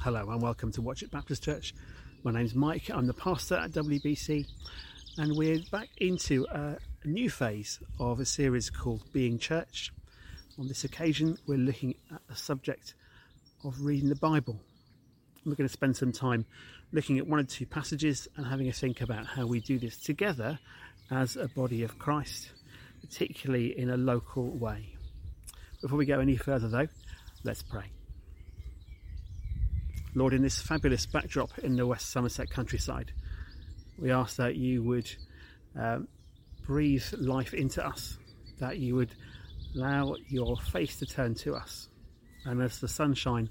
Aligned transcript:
Hello 0.00 0.30
and 0.30 0.40
welcome 0.40 0.70
to 0.70 0.80
Watchet 0.80 1.10
Baptist 1.10 1.42
Church. 1.42 1.74
My 2.22 2.30
name's 2.30 2.54
Mike, 2.54 2.88
I'm 2.88 3.08
the 3.08 3.12
pastor 3.12 3.56
at 3.56 3.72
WBC, 3.72 4.46
and 5.16 5.36
we're 5.36 5.58
back 5.72 5.88
into 5.96 6.46
a 6.52 6.78
new 7.04 7.28
phase 7.28 7.80
of 7.98 8.20
a 8.20 8.24
series 8.24 8.70
called 8.70 9.02
Being 9.12 9.40
Church. 9.40 9.92
On 10.56 10.68
this 10.68 10.84
occasion, 10.84 11.36
we're 11.48 11.58
looking 11.58 11.96
at 12.14 12.20
the 12.28 12.36
subject 12.36 12.94
of 13.64 13.80
reading 13.80 14.08
the 14.08 14.14
Bible. 14.14 14.60
We're 15.44 15.56
going 15.56 15.68
to 15.68 15.72
spend 15.72 15.96
some 15.96 16.12
time 16.12 16.46
looking 16.92 17.18
at 17.18 17.26
one 17.26 17.40
or 17.40 17.42
two 17.44 17.66
passages 17.66 18.28
and 18.36 18.46
having 18.46 18.68
a 18.68 18.72
think 18.72 19.00
about 19.00 19.26
how 19.26 19.46
we 19.46 19.58
do 19.58 19.80
this 19.80 19.98
together 19.98 20.60
as 21.10 21.36
a 21.36 21.48
body 21.48 21.82
of 21.82 21.98
Christ, 21.98 22.50
particularly 23.00 23.76
in 23.76 23.90
a 23.90 23.96
local 23.96 24.56
way. 24.56 24.94
Before 25.82 25.98
we 25.98 26.06
go 26.06 26.20
any 26.20 26.36
further, 26.36 26.68
though, 26.68 26.86
let's 27.42 27.64
pray. 27.64 27.90
Lord, 30.18 30.34
in 30.34 30.42
this 30.42 30.60
fabulous 30.60 31.06
backdrop 31.06 31.56
in 31.60 31.76
the 31.76 31.86
West 31.86 32.10
Somerset 32.10 32.50
countryside, 32.50 33.12
we 33.96 34.10
ask 34.10 34.34
that 34.36 34.56
you 34.56 34.82
would 34.82 35.08
um, 35.78 36.08
breathe 36.66 37.04
life 37.12 37.54
into 37.54 37.86
us, 37.86 38.18
that 38.58 38.78
you 38.78 38.96
would 38.96 39.14
allow 39.76 40.16
your 40.26 40.56
face 40.56 40.98
to 40.98 41.06
turn 41.06 41.36
to 41.36 41.54
us. 41.54 41.88
And 42.44 42.60
as 42.60 42.80
the 42.80 42.88
sunshine 42.88 43.48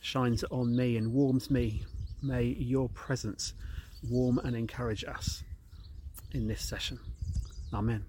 shines 0.00 0.44
on 0.52 0.76
me 0.76 0.96
and 0.96 1.12
warms 1.12 1.50
me, 1.50 1.84
may 2.22 2.44
your 2.44 2.88
presence 2.90 3.52
warm 4.08 4.38
and 4.38 4.54
encourage 4.54 5.04
us 5.04 5.42
in 6.30 6.46
this 6.46 6.62
session. 6.62 7.00
Amen. 7.72 8.04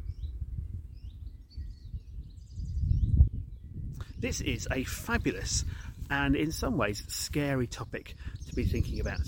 This 4.20 4.42
is 4.42 4.68
a 4.72 4.84
fabulous 4.84 5.66
and 6.10 6.36
in 6.36 6.52
some 6.52 6.78
ways 6.78 7.04
scary 7.08 7.68
topic 7.68 8.16
to 8.48 8.56
be 8.56 8.64
thinking 8.64 9.00
about. 9.00 9.22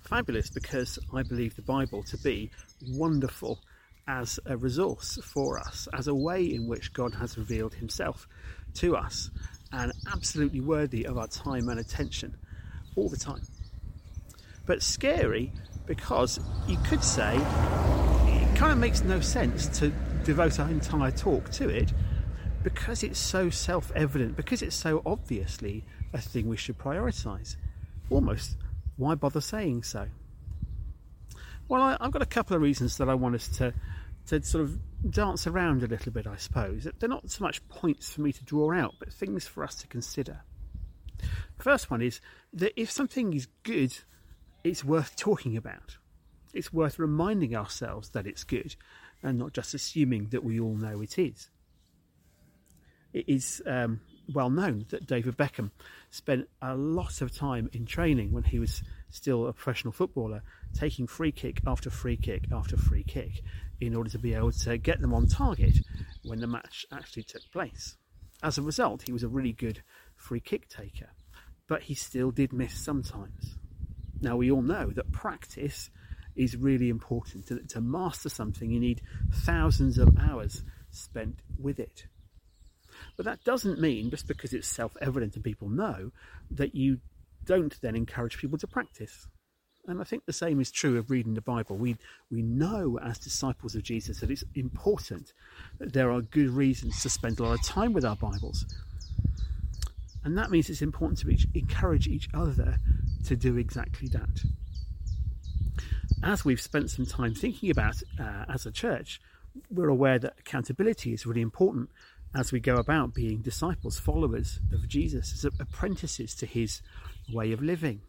Fabulous 0.00 0.50
because 0.50 0.98
I 1.14 1.22
believe 1.22 1.56
the 1.56 1.62
Bible 1.62 2.02
to 2.04 2.18
be 2.18 2.50
wonderful 2.88 3.60
as 4.06 4.40
a 4.46 4.56
resource 4.56 5.18
for 5.24 5.58
us, 5.58 5.88
as 5.92 6.08
a 6.08 6.14
way 6.14 6.44
in 6.44 6.66
which 6.66 6.92
God 6.92 7.14
has 7.14 7.38
revealed 7.38 7.74
Himself 7.74 8.26
to 8.74 8.96
us, 8.96 9.30
and 9.72 9.92
absolutely 10.12 10.60
worthy 10.60 11.06
of 11.06 11.16
our 11.16 11.28
time 11.28 11.68
and 11.68 11.78
attention 11.78 12.36
all 12.96 13.08
the 13.08 13.16
time. 13.16 13.42
But 14.66 14.82
scary 14.82 15.52
because 15.86 16.38
you 16.66 16.76
could 16.84 17.02
say 17.02 17.36
it 17.36 18.56
kind 18.56 18.72
of 18.72 18.78
makes 18.78 19.02
no 19.02 19.20
sense 19.20 19.66
to 19.80 19.92
devote 20.24 20.60
our 20.60 20.68
entire 20.68 21.10
talk 21.10 21.50
to 21.50 21.68
it 21.68 21.92
because 22.62 23.02
it's 23.02 23.18
so 23.18 23.50
self 23.50 23.90
evident, 23.94 24.36
because 24.36 24.62
it's 24.62 24.76
so 24.76 25.02
obviously 25.04 25.84
a 26.12 26.18
thing 26.18 26.48
we 26.48 26.56
should 26.56 26.78
prioritise. 26.78 27.56
Almost, 28.10 28.56
why 28.96 29.14
bother 29.14 29.40
saying 29.40 29.84
so? 29.84 30.06
Well, 31.68 31.82
I, 31.82 31.96
have 32.00 32.12
got 32.12 32.22
a 32.22 32.26
couple 32.26 32.54
of 32.56 32.62
reasons 32.62 32.98
that 32.98 33.08
I 33.08 33.14
want 33.14 33.34
us 33.34 33.48
to, 33.58 33.72
to 34.26 34.42
sort 34.42 34.64
of 34.64 34.78
dance 35.10 35.46
around 35.46 35.82
a 35.82 35.86
little 35.86 36.12
bit, 36.12 36.26
I 36.26 36.36
suppose. 36.36 36.86
They're 36.98 37.08
not 37.08 37.30
so 37.30 37.44
much 37.44 37.66
points 37.68 38.12
for 38.12 38.20
me 38.20 38.32
to 38.32 38.44
draw 38.44 38.72
out, 38.72 38.94
but 38.98 39.12
things 39.12 39.46
for 39.46 39.64
us 39.64 39.76
to 39.76 39.86
consider. 39.86 40.40
First 41.58 41.90
one 41.90 42.02
is 42.02 42.20
that 42.52 42.78
if 42.78 42.90
something 42.90 43.32
is 43.32 43.46
good, 43.62 43.96
it's 44.64 44.84
worth 44.84 45.16
talking 45.16 45.56
about. 45.56 45.96
It's 46.52 46.72
worth 46.72 46.98
reminding 46.98 47.56
ourselves 47.56 48.10
that 48.10 48.26
it's 48.26 48.44
good 48.44 48.76
and 49.22 49.38
not 49.38 49.54
just 49.54 49.72
assuming 49.72 50.28
that 50.28 50.44
we 50.44 50.60
all 50.60 50.74
know 50.74 51.00
it 51.00 51.18
is 51.18 51.48
it 53.12 53.28
is 53.28 53.62
um, 53.66 54.00
well 54.32 54.50
known 54.50 54.86
that 54.90 55.06
David 55.06 55.36
Beckham 55.36 55.70
spent 56.10 56.48
a 56.60 56.74
lot 56.74 57.20
of 57.20 57.34
time 57.34 57.68
in 57.72 57.86
training 57.86 58.32
when 58.32 58.44
he 58.44 58.58
was 58.58 58.82
still 59.10 59.46
a 59.46 59.52
professional 59.52 59.92
footballer, 59.92 60.42
taking 60.74 61.06
free 61.06 61.32
kick 61.32 61.60
after 61.66 61.90
free 61.90 62.16
kick 62.16 62.44
after 62.52 62.76
free 62.76 63.04
kick 63.04 63.42
in 63.80 63.94
order 63.94 64.10
to 64.10 64.18
be 64.18 64.34
able 64.34 64.52
to 64.52 64.78
get 64.78 65.00
them 65.00 65.12
on 65.12 65.26
target 65.26 65.78
when 66.24 66.40
the 66.40 66.46
match 66.46 66.86
actually 66.92 67.24
took 67.24 67.42
place. 67.52 67.96
As 68.42 68.58
a 68.58 68.62
result, 68.62 69.02
he 69.02 69.12
was 69.12 69.22
a 69.22 69.28
really 69.28 69.52
good 69.52 69.82
free 70.16 70.40
kick 70.40 70.68
taker, 70.68 71.10
but 71.68 71.82
he 71.82 71.94
still 71.94 72.30
did 72.30 72.52
miss 72.52 72.74
sometimes. 72.74 73.56
Now, 74.20 74.36
we 74.36 74.50
all 74.50 74.62
know 74.62 74.90
that 74.90 75.12
practice 75.12 75.90
is 76.36 76.56
really 76.56 76.88
important. 76.88 77.46
To, 77.48 77.58
to 77.58 77.80
master 77.80 78.28
something, 78.28 78.70
you 78.70 78.80
need 78.80 79.02
thousands 79.32 79.98
of 79.98 80.16
hours 80.18 80.62
spent 80.90 81.40
with 81.58 81.78
it. 81.78 82.06
But 83.22 83.30
that 83.30 83.44
doesn't 83.44 83.78
mean, 83.78 84.10
just 84.10 84.26
because 84.26 84.52
it's 84.52 84.66
self 84.66 84.96
evident 85.00 85.36
and 85.36 85.44
people 85.44 85.68
know, 85.68 86.10
that 86.50 86.74
you 86.74 86.98
don't 87.44 87.80
then 87.80 87.94
encourage 87.94 88.36
people 88.36 88.58
to 88.58 88.66
practice. 88.66 89.28
And 89.86 90.00
I 90.00 90.04
think 90.04 90.26
the 90.26 90.32
same 90.32 90.60
is 90.60 90.72
true 90.72 90.98
of 90.98 91.08
reading 91.08 91.34
the 91.34 91.40
Bible. 91.40 91.76
We, 91.76 91.98
we 92.32 92.42
know 92.42 92.98
as 93.00 93.20
disciples 93.20 93.76
of 93.76 93.84
Jesus 93.84 94.18
that 94.18 94.30
it's 94.32 94.42
important 94.56 95.34
that 95.78 95.92
there 95.92 96.10
are 96.10 96.20
good 96.20 96.50
reasons 96.50 97.00
to 97.02 97.08
spend 97.08 97.38
a 97.38 97.44
lot 97.44 97.60
of 97.60 97.64
time 97.64 97.92
with 97.92 98.04
our 98.04 98.16
Bibles. 98.16 98.66
And 100.24 100.36
that 100.36 100.50
means 100.50 100.68
it's 100.68 100.82
important 100.82 101.20
to 101.20 101.48
encourage 101.54 102.08
each 102.08 102.28
other 102.34 102.78
to 103.26 103.36
do 103.36 103.56
exactly 103.56 104.08
that. 104.08 104.42
As 106.24 106.44
we've 106.44 106.60
spent 106.60 106.90
some 106.90 107.06
time 107.06 107.36
thinking 107.36 107.70
about 107.70 108.02
uh, 108.18 108.46
as 108.52 108.66
a 108.66 108.72
church, 108.72 109.20
we're 109.70 109.88
aware 109.90 110.18
that 110.18 110.34
accountability 110.40 111.12
is 111.12 111.24
really 111.24 111.40
important 111.40 111.88
as 112.34 112.52
we 112.52 112.60
go 112.60 112.76
about 112.76 113.14
being 113.14 113.42
disciples, 113.42 113.98
followers 113.98 114.60
of 114.72 114.88
Jesus, 114.88 115.32
as 115.32 115.44
apprentices 115.60 116.34
to 116.36 116.46
his 116.46 116.82
way 117.32 117.52
of 117.52 117.62
living. 117.62 118.00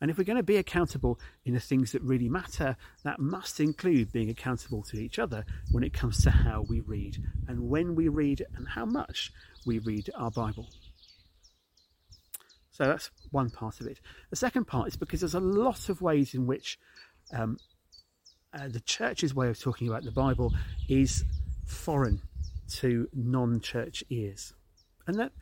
And 0.00 0.10
if 0.10 0.18
we're 0.18 0.24
going 0.24 0.36
to 0.36 0.44
be 0.44 0.56
accountable 0.56 1.18
in 1.44 1.54
the 1.54 1.60
things 1.60 1.90
that 1.92 2.02
really 2.02 2.28
matter, 2.28 2.76
that 3.02 3.18
must 3.18 3.58
include 3.58 4.12
being 4.12 4.30
accountable 4.30 4.82
to 4.84 4.96
each 4.96 5.18
other 5.18 5.44
when 5.72 5.82
it 5.82 5.92
comes 5.92 6.22
to 6.22 6.30
how 6.30 6.64
we 6.68 6.80
read 6.80 7.18
and 7.48 7.68
when 7.68 7.96
we 7.96 8.06
read 8.08 8.44
and 8.54 8.68
how 8.68 8.84
much 8.84 9.32
we 9.66 9.80
read 9.80 10.08
our 10.16 10.30
Bible. 10.30 10.68
So 12.70 12.84
that's 12.84 13.10
one 13.32 13.50
part 13.50 13.80
of 13.80 13.88
it. 13.88 13.98
The 14.30 14.36
second 14.36 14.66
part 14.66 14.86
is 14.86 14.96
because 14.96 15.20
there's 15.20 15.34
a 15.34 15.40
lot 15.40 15.88
of 15.88 16.00
ways 16.00 16.32
in 16.32 16.46
which 16.46 16.78
um, 17.32 17.58
uh, 18.54 18.68
the 18.68 18.80
church's 18.80 19.34
way 19.34 19.48
of 19.48 19.58
talking 19.58 19.88
about 19.88 20.04
the 20.04 20.12
Bible 20.12 20.54
is 20.88 21.24
foreign 21.66 22.22
to 22.68 23.08
non 23.14 23.60
church 23.60 24.04
ears. 24.10 24.52
And 25.06 25.18
that 25.18 25.32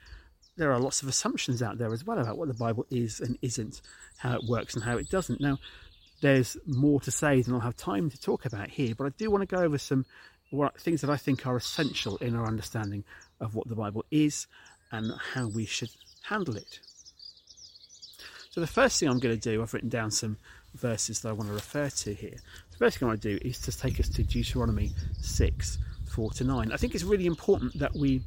there 0.57 0.73
are 0.73 0.79
lots 0.79 1.03
of 1.03 1.09
assumptions 1.09 1.63
out 1.63 1.79
there 1.79 1.93
as 1.93 2.05
well 2.05 2.19
about 2.19 2.39
what 2.39 2.49
the 2.49 2.55
Bible 2.55 2.87
is 2.91 3.21
and 3.21 3.39
isn't, 3.43 3.83
how 4.19 4.35
it 4.35 4.45
works 4.49 4.75
and 4.75 4.85
how 4.85 4.97
it 4.97 5.11
doesn't. 5.11 5.41
Now, 5.41 5.59
there's 6.23 6.57
more 6.67 7.01
to 7.01 7.11
say 7.11 7.43
than 7.43 7.55
I'll 7.55 7.61
have 7.61 7.77
time 7.77 8.11
to 8.11 8.21
talk 8.21 8.47
about 8.47 8.71
here, 8.71 8.95
but 8.97 9.05
I 9.05 9.11
do 9.19 9.31
want 9.31 9.43
to 9.43 9.55
go 9.55 9.63
over 9.63 9.77
some 9.77 10.07
things 10.79 11.01
that 11.03 11.11
I 11.11 11.17
think 11.17 11.47
are 11.47 11.57
essential 11.57 12.17
in 12.19 12.35
our 12.35 12.47
understanding 12.47 13.05
of 13.41 13.55
what 13.55 13.69
the 13.69 13.75
Bible 13.75 14.05
is 14.11 14.47
and 14.93 15.13
how 15.35 15.49
we 15.49 15.67
should 15.67 15.91
handle 16.23 16.57
it. 16.57 16.81
So, 18.51 18.61
the 18.61 18.67
first 18.67 18.99
thing 18.99 19.09
I'm 19.11 19.19
going 19.19 19.39
to 19.39 19.51
do, 19.51 19.61
I've 19.61 19.75
written 19.75 19.91
down 19.91 20.11
some 20.11 20.39
verses 20.75 21.21
that 21.21 21.29
I 21.29 21.33
want 21.33 21.49
to 21.49 21.55
refer 21.55 21.91
to 21.91 22.15
here. 22.15 22.37
The 22.71 22.77
first 22.79 22.99
thing 22.99 23.07
I 23.07 23.11
want 23.11 23.23
to 23.23 23.39
do 23.39 23.47
is 23.47 23.61
to 23.63 23.77
take 23.77 24.01
us 24.01 24.09
to 24.11 24.23
Deuteronomy 24.23 24.93
6, 25.21 25.79
4 26.16 26.31
to 26.31 26.44
9. 26.44 26.72
I 26.72 26.77
think 26.78 26.94
it's 26.94 27.04
really 27.04 27.27
important 27.27 27.78
that 27.78 27.94
we 27.94 28.22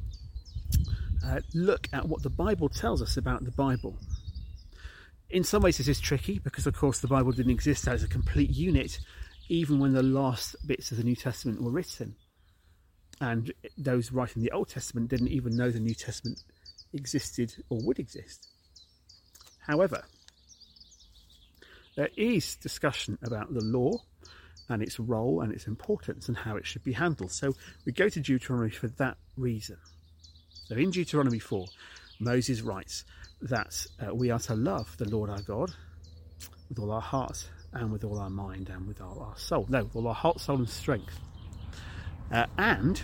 uh, 1.26 1.40
look 1.54 1.88
at 1.92 2.08
what 2.08 2.22
the 2.22 2.30
Bible 2.30 2.68
tells 2.68 3.02
us 3.02 3.16
about 3.16 3.44
the 3.44 3.50
Bible. 3.50 3.98
In 5.28 5.42
some 5.42 5.62
ways, 5.62 5.78
this 5.78 5.88
is 5.88 5.98
tricky 5.98 6.38
because, 6.38 6.68
of 6.68 6.76
course, 6.76 7.00
the 7.00 7.08
Bible 7.08 7.32
didn't 7.32 7.50
exist 7.50 7.88
as 7.88 8.04
a 8.04 8.08
complete 8.08 8.50
unit 8.50 9.00
even 9.48 9.80
when 9.80 9.92
the 9.92 10.04
last 10.04 10.54
bits 10.68 10.92
of 10.92 10.98
the 10.98 11.02
New 11.02 11.16
Testament 11.16 11.60
were 11.60 11.72
written. 11.72 12.14
And 13.20 13.52
those 13.76 14.12
writing 14.12 14.42
the 14.42 14.52
Old 14.52 14.68
Testament 14.68 15.10
didn't 15.10 15.28
even 15.28 15.56
know 15.56 15.72
the 15.72 15.80
New 15.80 15.94
Testament 15.94 16.44
existed 16.92 17.52
or 17.70 17.80
would 17.82 17.98
exist. 17.98 18.46
However, 19.66 20.04
there 21.96 22.10
is 22.16 22.54
discussion 22.54 23.18
about 23.20 23.52
the 23.52 23.64
law 23.64 24.04
and 24.70 24.82
its 24.82 24.98
role 24.98 25.42
and 25.42 25.52
its 25.52 25.66
importance 25.66 26.28
and 26.28 26.36
how 26.36 26.56
it 26.56 26.64
should 26.64 26.84
be 26.84 26.92
handled. 26.92 27.32
So 27.32 27.54
we 27.84 27.92
go 27.92 28.08
to 28.08 28.20
Deuteronomy 28.20 28.70
for 28.70 28.88
that 28.88 29.18
reason. 29.36 29.76
So 30.66 30.76
in 30.76 30.90
Deuteronomy 30.90 31.40
4, 31.40 31.66
Moses 32.20 32.62
writes 32.62 33.04
that 33.42 33.86
uh, 34.00 34.14
we 34.14 34.30
are 34.30 34.38
to 34.38 34.54
love 34.54 34.96
the 34.96 35.08
Lord 35.08 35.28
our 35.28 35.42
God 35.42 35.72
with 36.68 36.78
all 36.78 36.92
our 36.92 37.00
heart 37.00 37.48
and 37.72 37.90
with 37.90 38.04
all 38.04 38.18
our 38.18 38.30
mind 38.30 38.68
and 38.68 38.86
with 38.86 39.00
all 39.00 39.18
our 39.20 39.36
soul. 39.36 39.66
No, 39.68 39.84
with 39.84 39.96
all 39.96 40.06
our 40.06 40.14
heart, 40.14 40.40
soul, 40.40 40.58
and 40.58 40.68
strength. 40.68 41.18
Uh, 42.30 42.46
and, 42.58 43.02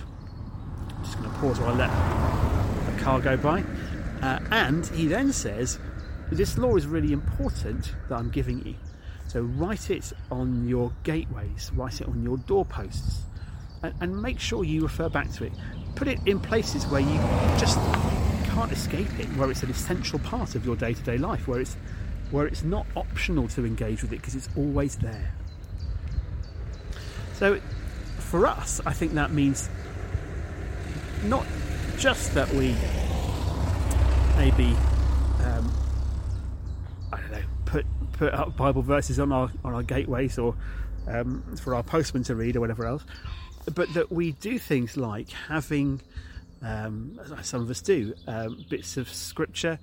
I'm 0.91 1.05
just 1.05 1.19
going 1.19 1.31
to 1.31 1.37
pause 1.39 1.59
while 1.59 1.71
I 1.71 1.89
let 1.89 1.91
a 1.91 3.03
car 3.03 3.21
go 3.21 3.37
by. 3.37 3.65
Uh, 4.23 4.39
and 4.53 4.87
he 4.87 5.09
then 5.09 5.33
says, 5.33 5.81
This 6.31 6.57
law 6.59 6.77
is 6.77 6.87
really 6.87 7.13
important 7.13 7.93
that 8.09 8.17
I'm 8.17 8.31
giving 8.31 8.65
you. 8.65 8.77
So 9.29 9.41
write 9.43 9.91
it 9.91 10.13
on 10.31 10.69
your 10.69 10.93
gateways, 11.03 11.71
write 11.75 12.01
it 12.01 12.09
on 12.09 12.23
your 12.23 12.39
doorposts, 12.39 13.23
and, 13.83 13.95
and 14.01 14.23
make 14.23 14.39
sure 14.39 14.65
you 14.65 14.83
refer 14.83 15.09
back 15.09 15.31
to 15.33 15.45
it. 15.45 15.53
Put 15.95 16.09
it 16.09 16.19
in 16.27 16.41
places 16.41 16.87
where 16.87 17.01
you 17.01 17.19
just 17.59 17.79
can't 18.51 18.73
escape 18.73 19.19
it, 19.19 19.27
where 19.37 19.51
it's 19.51 19.63
an 19.63 19.71
essential 19.71 20.19
part 20.21 20.55
of 20.55 20.65
your 20.65 20.77
day 20.77 20.95
to 20.95 21.03
day 21.03 21.19
life, 21.19 21.49
where 21.49 21.61
it's 21.61 21.77
where 22.31 22.47
it's 22.47 22.63
not 22.63 22.87
optional 22.97 23.47
to 23.49 23.65
engage 23.65 24.03
with 24.03 24.13
it 24.13 24.17
because 24.17 24.35
it's 24.35 24.49
always 24.57 24.97
there. 24.97 25.33
So, 27.35 27.61
for 28.19 28.47
us, 28.47 28.81
I 28.85 28.93
think 28.93 29.13
that 29.15 29.33
means 29.33 29.69
not 31.25 31.47
just 31.99 32.35
that 32.35 32.49
we 32.53 32.75
maybe 34.37 34.77
um, 35.45 35.73
put 38.17 38.33
up 38.33 38.57
Bible 38.57 38.83
verses 38.83 39.19
on 39.21 39.33
our 39.33 39.51
on 39.65 39.75
our 39.75 39.83
gateways 39.83 40.39
or 40.39 40.55
um, 41.09 41.57
for 41.57 41.75
our 41.75 41.83
postman 41.83 42.23
to 42.25 42.35
read 42.35 42.57
or 42.57 42.61
whatever 42.61 42.87
else, 42.87 43.05
but 43.75 43.93
that 43.95 44.11
we 44.11 44.33
do 44.33 44.59
things 44.59 44.97
like 44.97 45.31
having 45.31 46.01
um, 46.63 47.19
some 47.43 47.63
of 47.63 47.71
us 47.71 47.81
do 47.81 48.15
um, 48.27 48.65
bits 48.69 48.97
of 48.97 49.09
scripture 49.09 49.79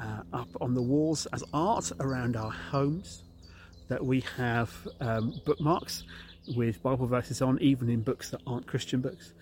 uh, 0.00 0.22
up 0.32 0.48
on 0.60 0.74
the 0.74 0.82
walls 0.82 1.26
as 1.32 1.42
art 1.52 1.90
around 2.00 2.36
our 2.36 2.50
homes. 2.50 3.24
That 3.88 4.04
we 4.04 4.20
have 4.36 4.70
um, 5.00 5.40
bookmarks 5.46 6.04
with 6.54 6.82
Bible 6.82 7.06
verses 7.06 7.40
on, 7.40 7.58
even 7.60 7.88
in 7.88 8.02
books 8.02 8.30
that 8.30 8.42
aren't 8.46 8.66
Christian 8.66 9.00
books. 9.00 9.32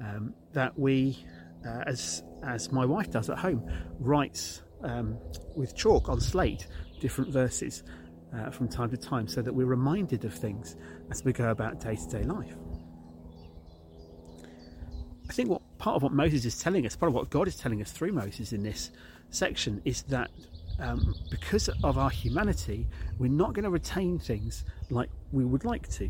Um, 0.00 0.34
that 0.52 0.76
we, 0.76 1.24
uh, 1.64 1.84
as 1.86 2.24
as 2.42 2.72
my 2.72 2.84
wife 2.84 3.12
does 3.12 3.30
at 3.30 3.38
home, 3.38 3.70
writes 4.00 4.62
um, 4.82 5.16
with 5.54 5.76
chalk 5.76 6.08
on 6.08 6.20
slate 6.20 6.66
different 7.04 7.30
verses 7.30 7.82
uh, 8.34 8.48
from 8.48 8.66
time 8.66 8.88
to 8.88 8.96
time, 8.96 9.28
so 9.28 9.42
that 9.42 9.54
we're 9.54 9.66
reminded 9.66 10.24
of 10.24 10.32
things 10.32 10.74
as 11.10 11.22
we 11.22 11.34
go 11.34 11.50
about 11.50 11.78
day 11.78 11.94
to 11.94 12.08
day 12.08 12.22
life. 12.22 12.56
I 15.28 15.32
think 15.34 15.50
what 15.50 15.60
part 15.76 15.96
of 15.96 16.02
what 16.02 16.12
Moses 16.12 16.46
is 16.46 16.58
telling 16.58 16.86
us, 16.86 16.96
part 16.96 17.08
of 17.10 17.14
what 17.14 17.28
God 17.28 17.46
is 17.46 17.56
telling 17.56 17.82
us 17.82 17.92
through 17.92 18.12
Moses 18.12 18.54
in 18.54 18.62
this 18.62 18.90
section, 19.28 19.82
is 19.84 20.00
that 20.04 20.30
um, 20.78 21.14
because 21.30 21.68
of 21.82 21.98
our 21.98 22.08
humanity, 22.08 22.86
we're 23.18 23.30
not 23.30 23.52
going 23.52 23.64
to 23.64 23.70
retain 23.70 24.18
things 24.18 24.64
like 24.88 25.10
we 25.30 25.44
would 25.44 25.66
like 25.66 25.86
to. 25.98 26.08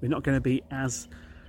We're 0.00 0.14
not 0.16 0.22
going 0.22 0.36
to 0.36 0.40
be 0.40 0.62
as 0.70 1.08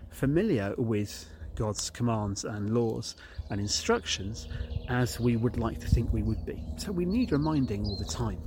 familiar 0.10 0.74
with 0.76 1.28
God's 1.58 1.90
commands 1.90 2.46
and 2.46 2.74
laws 2.74 3.16
and 3.50 3.60
instructions 3.60 4.48
as 4.90 5.20
we 5.20 5.36
would 5.36 5.58
like 5.58 5.80
to 5.80 5.88
think 5.88 6.14
we 6.14 6.24
would 6.24 6.46
be. 6.46 6.64
So 6.78 6.92
we 6.92 7.06
need 7.06 7.32
reminding 7.32 7.86
all 7.86 7.98
the 7.98 8.06
time. 8.06 8.40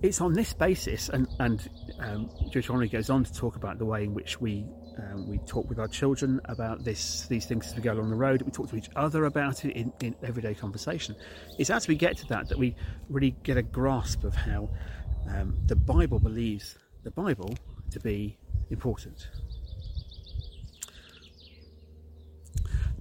It's 0.00 0.20
on 0.20 0.32
this 0.32 0.52
basis, 0.52 1.08
and, 1.08 1.26
and 1.40 1.68
um, 1.98 2.30
Deuteronomy 2.52 2.88
goes 2.88 3.10
on 3.10 3.24
to 3.24 3.32
talk 3.32 3.56
about 3.56 3.78
the 3.78 3.84
way 3.84 4.04
in 4.04 4.14
which 4.14 4.40
we 4.40 4.64
um, 4.98 5.28
we 5.28 5.38
talk 5.38 5.68
with 5.68 5.78
our 5.78 5.86
children 5.86 6.40
about 6.46 6.84
this, 6.84 7.26
these 7.26 7.46
things 7.46 7.68
as 7.68 7.76
we 7.76 7.82
go 7.82 7.92
along 7.92 8.10
the 8.10 8.16
road. 8.16 8.42
We 8.42 8.50
talk 8.50 8.68
to 8.70 8.76
each 8.76 8.90
other 8.96 9.26
about 9.26 9.64
it 9.64 9.76
in, 9.76 9.92
in 10.00 10.16
everyday 10.24 10.54
conversation. 10.54 11.14
It's 11.56 11.70
as 11.70 11.86
we 11.86 11.94
get 11.94 12.16
to 12.18 12.26
that 12.26 12.48
that 12.48 12.58
we 12.58 12.74
really 13.08 13.36
get 13.44 13.56
a 13.56 13.62
grasp 13.62 14.24
of 14.24 14.34
how 14.34 14.70
um, 15.30 15.56
the 15.66 15.76
Bible 15.76 16.18
believes 16.18 16.76
the 17.04 17.10
Bible 17.10 17.54
to 17.90 18.00
be 18.00 18.38
important. 18.70 19.28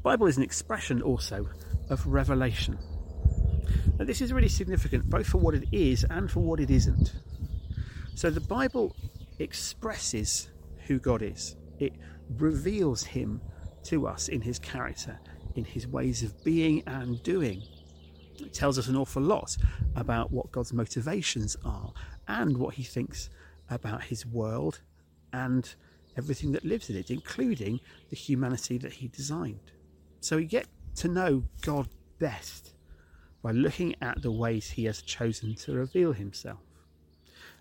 Bible 0.07 0.27
is 0.27 0.37
an 0.37 0.43
expression 0.43 1.01
also 1.01 1.49
of 1.89 2.07
revelation. 2.07 2.79
Now, 3.99 4.05
this 4.05 4.21
is 4.21 4.31
really 4.31 4.47
significant 4.47 5.09
both 5.09 5.27
for 5.27 5.37
what 5.37 5.53
it 5.53 5.65
is 5.73 6.05
and 6.09 6.31
for 6.31 6.39
what 6.39 6.61
it 6.61 6.71
isn't. 6.71 7.13
So, 8.15 8.29
the 8.29 8.39
Bible 8.39 8.95
expresses 9.39 10.47
who 10.85 10.97
God 10.97 11.21
is 11.21 11.57
it 11.79 11.91
reveals 12.37 13.03
him 13.03 13.41
to 13.83 14.07
us 14.07 14.29
in 14.29 14.39
his 14.39 14.59
character, 14.59 15.19
in 15.55 15.65
his 15.65 15.85
ways 15.89 16.23
of 16.23 16.41
being 16.41 16.83
and 16.87 17.21
doing. 17.21 17.61
It 18.39 18.53
tells 18.53 18.79
us 18.79 18.87
an 18.87 18.95
awful 18.95 19.21
lot 19.21 19.57
about 19.97 20.31
what 20.31 20.53
God's 20.53 20.71
motivations 20.71 21.57
are 21.65 21.91
and 22.29 22.55
what 22.57 22.75
he 22.75 22.83
thinks 22.83 23.29
about 23.69 24.03
his 24.03 24.25
world 24.25 24.79
and 25.33 25.75
everything 26.15 26.53
that 26.53 26.63
lives 26.63 26.89
in 26.89 26.95
it, 26.95 27.11
including 27.11 27.81
the 28.09 28.15
humanity 28.15 28.77
that 28.77 28.93
he 28.93 29.09
designed. 29.09 29.73
So 30.27 30.35
we 30.35 30.43
get 30.43 30.67
to 30.97 31.07
know 31.07 31.45
God 31.61 31.87
best 32.19 32.73
by 33.41 33.51
looking 33.51 33.95
at 34.01 34.21
the 34.21 34.29
ways 34.29 34.69
he 34.69 34.83
has 34.83 35.01
chosen 35.01 35.55
to 35.55 35.71
reveal 35.71 36.11
himself. 36.11 36.59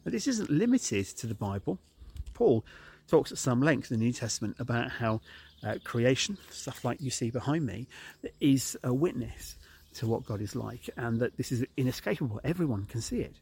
Now, 0.04 0.10
this 0.10 0.26
isn't 0.26 0.50
limited 0.50 1.06
to 1.18 1.28
the 1.28 1.36
Bible. 1.36 1.78
Paul 2.34 2.64
talks 3.06 3.30
at 3.30 3.38
some 3.38 3.62
length 3.62 3.92
in 3.92 4.00
the 4.00 4.04
New 4.04 4.12
Testament 4.12 4.56
about 4.58 4.90
how 4.90 5.20
uh, 5.62 5.76
creation, 5.84 6.38
stuff 6.50 6.84
like 6.84 7.00
you 7.00 7.08
see 7.08 7.30
behind 7.30 7.64
me, 7.64 7.86
is 8.40 8.76
a 8.82 8.92
witness 8.92 9.54
to 9.94 10.08
what 10.08 10.26
God 10.26 10.40
is 10.40 10.56
like, 10.56 10.90
and 10.96 11.20
that 11.20 11.36
this 11.36 11.52
is 11.52 11.64
inescapable. 11.76 12.40
Everyone 12.42 12.86
can 12.86 13.00
see 13.00 13.20
it. 13.20 13.36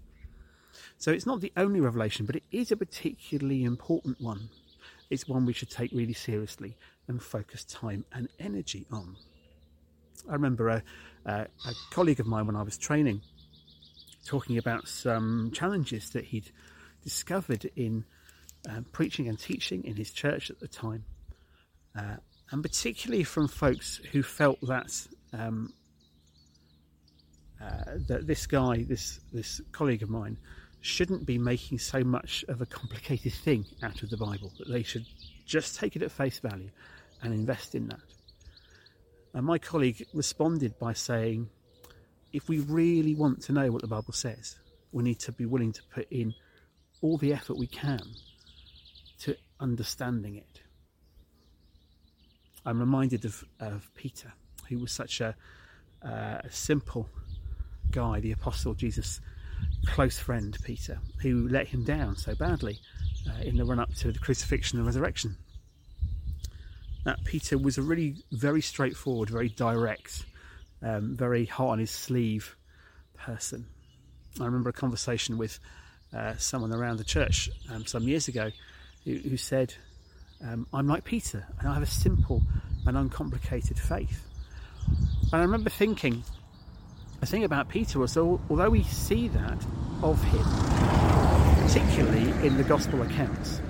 So 0.99 1.13
it's 1.13 1.25
not 1.25 1.41
the 1.41 1.53
only 1.57 1.81
revelation, 1.81 2.27
but 2.27 2.37
it 2.37 2.45
is 2.53 2.71
a 2.71 2.77
particularly 2.77 3.65
important 3.65 4.21
one. 4.21 4.51
It's 5.11 5.29
one 5.29 5.47
we 5.47 5.53
should 5.53 5.71
take 5.71 5.93
really 5.93 6.13
seriously 6.13 6.77
and 7.09 7.23
focus 7.23 7.65
time 7.65 8.05
and 8.13 8.29
energy 8.39 8.87
on. 8.91 9.17
I 10.29 10.33
remember 10.33 10.69
a, 10.69 10.83
a, 11.27 11.33
a 11.67 11.75
colleague 11.91 12.21
of 12.21 12.27
mine 12.27 12.47
when 12.47 12.57
I 12.57 12.63
was 12.63 12.79
training 12.79 13.21
talking 14.25 14.59
about 14.59 14.89
some 14.89 15.51
challenges 15.53 16.11
that 16.11 16.25
he'd 16.25 16.51
discovered 17.03 17.71
in 17.77 18.05
um, 18.69 18.87
preaching 18.93 19.29
and 19.29 19.39
teaching 19.39 19.85
in 19.85 19.97
his 19.97 20.11
church 20.11 20.51
at 20.51 20.59
the 20.61 20.69
time, 20.69 21.05
uh, 21.97 22.17
and 22.51 22.63
particularly 22.63 23.25
from 23.25 23.49
folks 23.49 24.01
who 24.13 24.23
felt 24.23 24.59
that 24.63 25.07
um, 25.33 25.73
uh, 27.63 27.99
that 28.09 28.27
this 28.27 28.47
guy, 28.47 28.83
this 28.85 29.21
this 29.33 29.61
colleague 29.73 30.03
of 30.03 30.11
mine, 30.11 30.39
shouldn't 30.85 31.25
be 31.25 31.39
making 31.39 31.79
so 31.79 32.05
much 32.05 32.45
of 32.49 32.61
a 32.61 32.67
complicated 32.67 33.33
thing 33.33 33.65
out 33.83 34.03
of 34.03 34.11
the 34.11 34.19
Bible. 34.19 34.53
That 34.59 34.69
they 34.69 34.83
should 34.83 35.07
just 35.47 35.79
take 35.79 35.97
it 35.97 36.03
at 36.03 36.13
face 36.13 36.39
value 36.39 36.69
and 37.23 37.33
invest 37.33 37.75
in 37.75 37.89
that. 37.89 38.01
And 39.33 39.47
my 39.47 39.57
colleague 39.57 40.07
responded 40.13 40.79
by 40.79 40.93
saying, 40.93 41.49
if 42.35 42.51
we 42.51 42.59
really 42.61 43.15
want 43.15 43.41
to 43.45 43.53
know 43.53 43.73
what 43.73 43.81
the 43.81 43.89
Bible 43.89 44.13
says, 44.13 44.57
we 44.93 45.03
need 45.03 45.19
to 45.21 45.33
be 45.33 45.47
willing 45.47 45.73
to 45.73 45.81
put 45.95 46.07
in 46.11 46.35
all 47.01 47.17
the 47.17 47.33
effort 47.33 47.57
we 47.57 47.67
can 47.67 48.03
to 49.21 49.35
understanding 49.61 50.37
it. 50.37 50.61
I'm 52.67 52.79
reminded 52.79 53.25
of, 53.25 53.43
of 53.59 53.89
Peter, 53.95 54.35
who 54.69 54.81
was 54.81 54.93
such 54.93 55.23
a, 55.23 55.35
uh, 56.05 56.41
a 56.45 56.51
simple 56.51 57.09
guy, 57.91 58.21
the 58.21 58.33
Apostle 58.33 58.75
Jesus' 58.75 59.23
close 59.87 60.19
friend, 60.19 60.57
Peter, 60.65 60.99
who 61.21 61.49
let 61.49 61.67
him 61.67 61.85
down 61.85 62.17
so 62.17 62.35
badly 62.35 62.79
uh, 63.29 63.43
in 63.43 63.57
the 63.57 63.65
run 63.65 63.79
up 63.79 63.95
to 63.95 64.13
the 64.13 64.19
crucifixion 64.19 64.79
and 64.79 64.87
resurrection. 64.87 65.37
That 67.05 67.23
Peter 67.25 67.59
was 67.59 67.79
a 67.79 67.83
really 67.83 68.17
very 68.33 68.63
straightforward, 68.63 69.29
very 69.29 69.51
direct, 69.51 70.25
um, 70.83 71.17
very 71.17 71.45
hot 71.45 71.69
on 71.69 71.79
his 71.79 71.91
sleeve 71.91 72.57
person. 73.15 73.67
I 74.41 74.47
remember 74.47 74.71
a 74.71 74.73
conversation 74.73 75.39
with 75.39 75.61
uh, 76.15 76.35
someone 76.37 76.73
around 76.73 76.99
the 76.99 77.05
church 77.05 77.51
um, 77.71 77.87
some 77.87 78.05
years 78.05 78.29
ago 78.29 78.51
who, 79.05 79.17
who 79.17 79.37
said, 79.37 79.75
um, 80.43 80.67
I'm 80.73 80.87
like 80.87 81.05
Peter, 81.05 81.47
and 81.59 81.69
I 81.69 81.75
have 81.75 81.83
a 81.83 81.87
simple 81.87 82.43
and 82.87 82.97
uncomplicated 82.97 83.79
faith. 83.79 84.27
And 84.87 85.35
I 85.35 85.41
remember 85.41 85.71
thinking, 85.71 86.23
the 87.25 87.31
thing 87.31 87.45
about 87.45 87.71
Peter 87.71 87.99
was, 87.99 88.19
although 88.19 88.69
we 88.69 88.83
see 88.83 89.29
that 89.29 89.67
of 90.03 90.23
him, 90.25 90.45
particularly 91.67 92.47
in 92.47 92.55
the 92.59 92.65
gospel 92.65 93.01
accounts, 93.01 93.61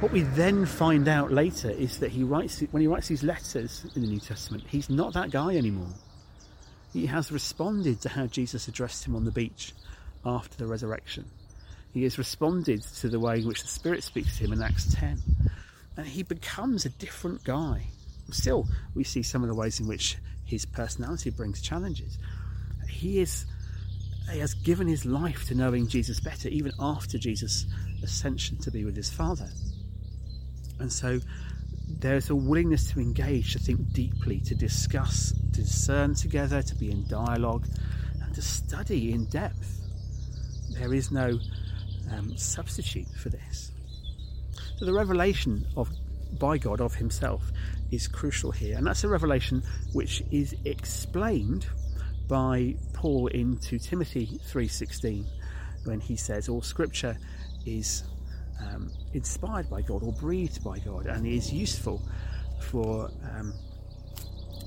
what 0.00 0.10
we 0.10 0.22
then 0.22 0.64
find 0.64 1.06
out 1.06 1.30
later 1.30 1.68
is 1.68 1.98
that 1.98 2.10
he 2.10 2.24
writes 2.24 2.60
when 2.70 2.80
he 2.80 2.86
writes 2.86 3.08
these 3.08 3.22
letters 3.22 3.84
in 3.94 4.00
the 4.00 4.08
New 4.08 4.20
Testament, 4.20 4.64
he's 4.68 4.88
not 4.88 5.12
that 5.12 5.30
guy 5.30 5.54
anymore. 5.54 5.92
He 6.94 7.04
has 7.04 7.30
responded 7.30 8.00
to 8.00 8.08
how 8.08 8.26
Jesus 8.26 8.68
addressed 8.68 9.06
him 9.06 9.14
on 9.14 9.26
the 9.26 9.30
beach 9.30 9.74
after 10.24 10.56
the 10.56 10.66
resurrection. 10.66 11.26
He 11.92 12.04
has 12.04 12.16
responded 12.16 12.82
to 12.82 13.10
the 13.10 13.20
way 13.20 13.40
in 13.40 13.46
which 13.46 13.60
the 13.60 13.68
Spirit 13.68 14.02
speaks 14.02 14.38
to 14.38 14.44
him 14.44 14.54
in 14.54 14.62
Acts 14.62 14.94
10. 14.94 15.20
And 15.98 16.06
he 16.06 16.22
becomes 16.22 16.86
a 16.86 16.90
different 16.90 17.44
guy. 17.44 17.88
Still, 18.30 18.66
we 18.94 19.04
see 19.04 19.22
some 19.22 19.42
of 19.42 19.48
the 19.50 19.54
ways 19.54 19.78
in 19.78 19.86
which 19.86 20.16
his 20.46 20.64
personality 20.64 21.30
brings 21.30 21.60
challenges. 21.60 22.18
He 22.88 23.20
is 23.20 23.46
he 24.30 24.40
has 24.40 24.54
given 24.54 24.88
his 24.88 25.04
life 25.04 25.46
to 25.46 25.54
knowing 25.54 25.86
Jesus 25.86 26.18
better, 26.18 26.48
even 26.48 26.72
after 26.80 27.16
Jesus' 27.16 27.66
ascension 28.02 28.56
to 28.58 28.70
be 28.70 28.84
with 28.84 28.96
his 28.96 29.08
Father. 29.08 29.48
And 30.80 30.92
so 30.92 31.20
there's 31.88 32.30
a 32.30 32.34
willingness 32.34 32.90
to 32.90 33.00
engage, 33.00 33.52
to 33.52 33.60
think 33.60 33.92
deeply, 33.92 34.40
to 34.40 34.54
discuss, 34.54 35.32
to 35.52 35.62
discern 35.62 36.14
together, 36.14 36.60
to 36.60 36.74
be 36.74 36.90
in 36.90 37.06
dialogue, 37.06 37.66
and 38.22 38.34
to 38.34 38.42
study 38.42 39.12
in 39.12 39.26
depth. 39.26 39.80
There 40.70 40.92
is 40.92 41.12
no 41.12 41.38
um, 42.12 42.36
substitute 42.36 43.08
for 43.22 43.28
this. 43.28 43.70
So 44.76 44.84
the 44.84 44.92
revelation 44.92 45.66
of 45.76 45.88
by 46.38 46.58
God 46.58 46.80
of 46.80 46.94
Himself 46.94 47.50
is 47.90 48.08
crucial 48.08 48.50
here. 48.50 48.76
And 48.76 48.86
that's 48.86 49.04
a 49.04 49.08
revelation 49.08 49.62
which 49.92 50.22
is 50.30 50.54
explained 50.64 51.66
by 52.28 52.74
Paul 52.92 53.28
into 53.28 53.78
Timothy 53.78 54.40
3:16 54.50 55.24
when 55.84 56.00
he 56.00 56.16
says 56.16 56.48
all 56.48 56.62
scripture 56.62 57.16
is 57.64 58.04
um, 58.60 58.90
inspired 59.12 59.68
by 59.70 59.82
God 59.82 60.02
or 60.02 60.12
breathed 60.12 60.64
by 60.64 60.78
God 60.78 61.06
and 61.06 61.26
is 61.26 61.52
useful 61.52 62.02
for 62.60 63.10
um, 63.36 63.52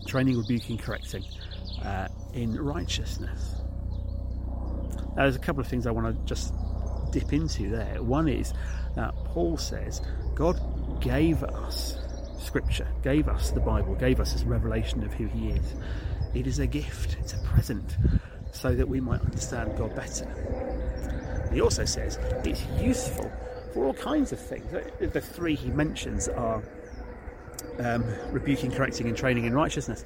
training, 0.08 0.38
rebuking, 0.38 0.78
correcting 0.78 1.24
uh, 1.84 2.08
in 2.34 2.56
righteousness. 2.56 3.56
Now, 5.16 5.24
there's 5.24 5.36
a 5.36 5.40
couple 5.40 5.62
of 5.62 5.68
things 5.68 5.88
I 5.88 5.92
want 5.92 6.16
to 6.16 6.26
just 6.26 6.54
dip 7.12 7.34
into 7.34 7.70
there. 7.70 8.02
One 8.02 8.28
is 8.28 8.54
that 8.96 9.14
Paul 9.26 9.58
says 9.58 10.02
God 10.36 11.02
gave 11.02 11.44
us 11.44 11.98
Scripture, 12.40 12.88
gave 13.04 13.28
us 13.28 13.52
the 13.52 13.60
Bible, 13.60 13.96
gave 13.96 14.20
us 14.20 14.34
this 14.34 14.44
revelation 14.44 15.04
of 15.04 15.14
who 15.14 15.28
He 15.28 15.50
is. 15.50 15.76
It 16.34 16.48
is 16.48 16.60
a 16.60 16.68
gift, 16.68 17.18
it's 17.20 17.34
a 17.34 17.40
present, 17.40 17.98
so 18.52 18.76
that 18.76 18.88
we 18.88 19.00
might 19.00 19.22
understand 19.22 19.78
God 19.78 19.96
better. 19.96 20.28
He 21.52 21.62
also 21.62 21.86
says 21.86 22.18
it's 22.44 22.64
useful 22.80 23.32
for 23.74 23.86
all 23.86 23.94
kinds 23.94 24.32
of 24.32 24.40
things. 24.40 24.66
The 25.00 25.22
three 25.22 25.56
he 25.56 25.70
mentions 25.70 26.28
are 26.28 26.64
um, 27.80 28.04
rebuking, 28.32 28.72
correcting, 28.72 29.08
and 29.08 29.18
training 29.18 29.46
in 29.46 29.54
righteousness. 29.54 30.06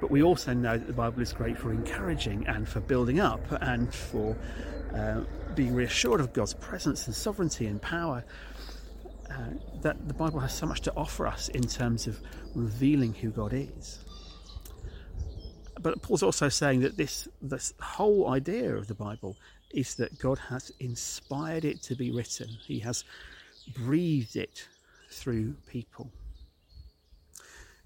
But 0.00 0.10
we 0.10 0.22
also 0.22 0.52
know 0.52 0.76
that 0.76 0.86
the 0.86 0.92
Bible 0.92 1.22
is 1.22 1.32
great 1.32 1.56
for 1.56 1.70
encouraging 1.70 2.46
and 2.46 2.68
for 2.68 2.80
building 2.80 3.20
up 3.20 3.40
and 3.62 3.92
for 3.92 4.36
uh, 4.94 5.20
being 5.54 5.74
reassured 5.74 6.20
of 6.20 6.32
God's 6.32 6.54
presence 6.54 7.06
and 7.06 7.14
sovereignty 7.14 7.66
and 7.66 7.80
power. 7.80 8.24
Uh, 9.30 9.36
that 9.80 10.06
the 10.06 10.14
Bible 10.14 10.38
has 10.40 10.52
so 10.52 10.66
much 10.66 10.82
to 10.82 10.92
offer 10.96 11.26
us 11.26 11.48
in 11.48 11.62
terms 11.62 12.06
of 12.06 12.20
revealing 12.54 13.14
who 13.14 13.30
God 13.30 13.52
is. 13.54 14.00
But 15.84 16.00
Paul's 16.00 16.22
also 16.22 16.48
saying 16.48 16.80
that 16.80 16.96
this 16.96 17.28
this 17.42 17.74
whole 17.78 18.30
idea 18.30 18.74
of 18.74 18.86
the 18.88 18.94
Bible 18.94 19.36
is 19.70 19.96
that 19.96 20.18
God 20.18 20.38
has 20.48 20.72
inspired 20.80 21.66
it 21.66 21.82
to 21.82 21.94
be 21.94 22.10
written. 22.10 22.48
He 22.66 22.78
has 22.78 23.04
breathed 23.74 24.34
it 24.34 24.66
through 25.10 25.56
people. 25.66 26.10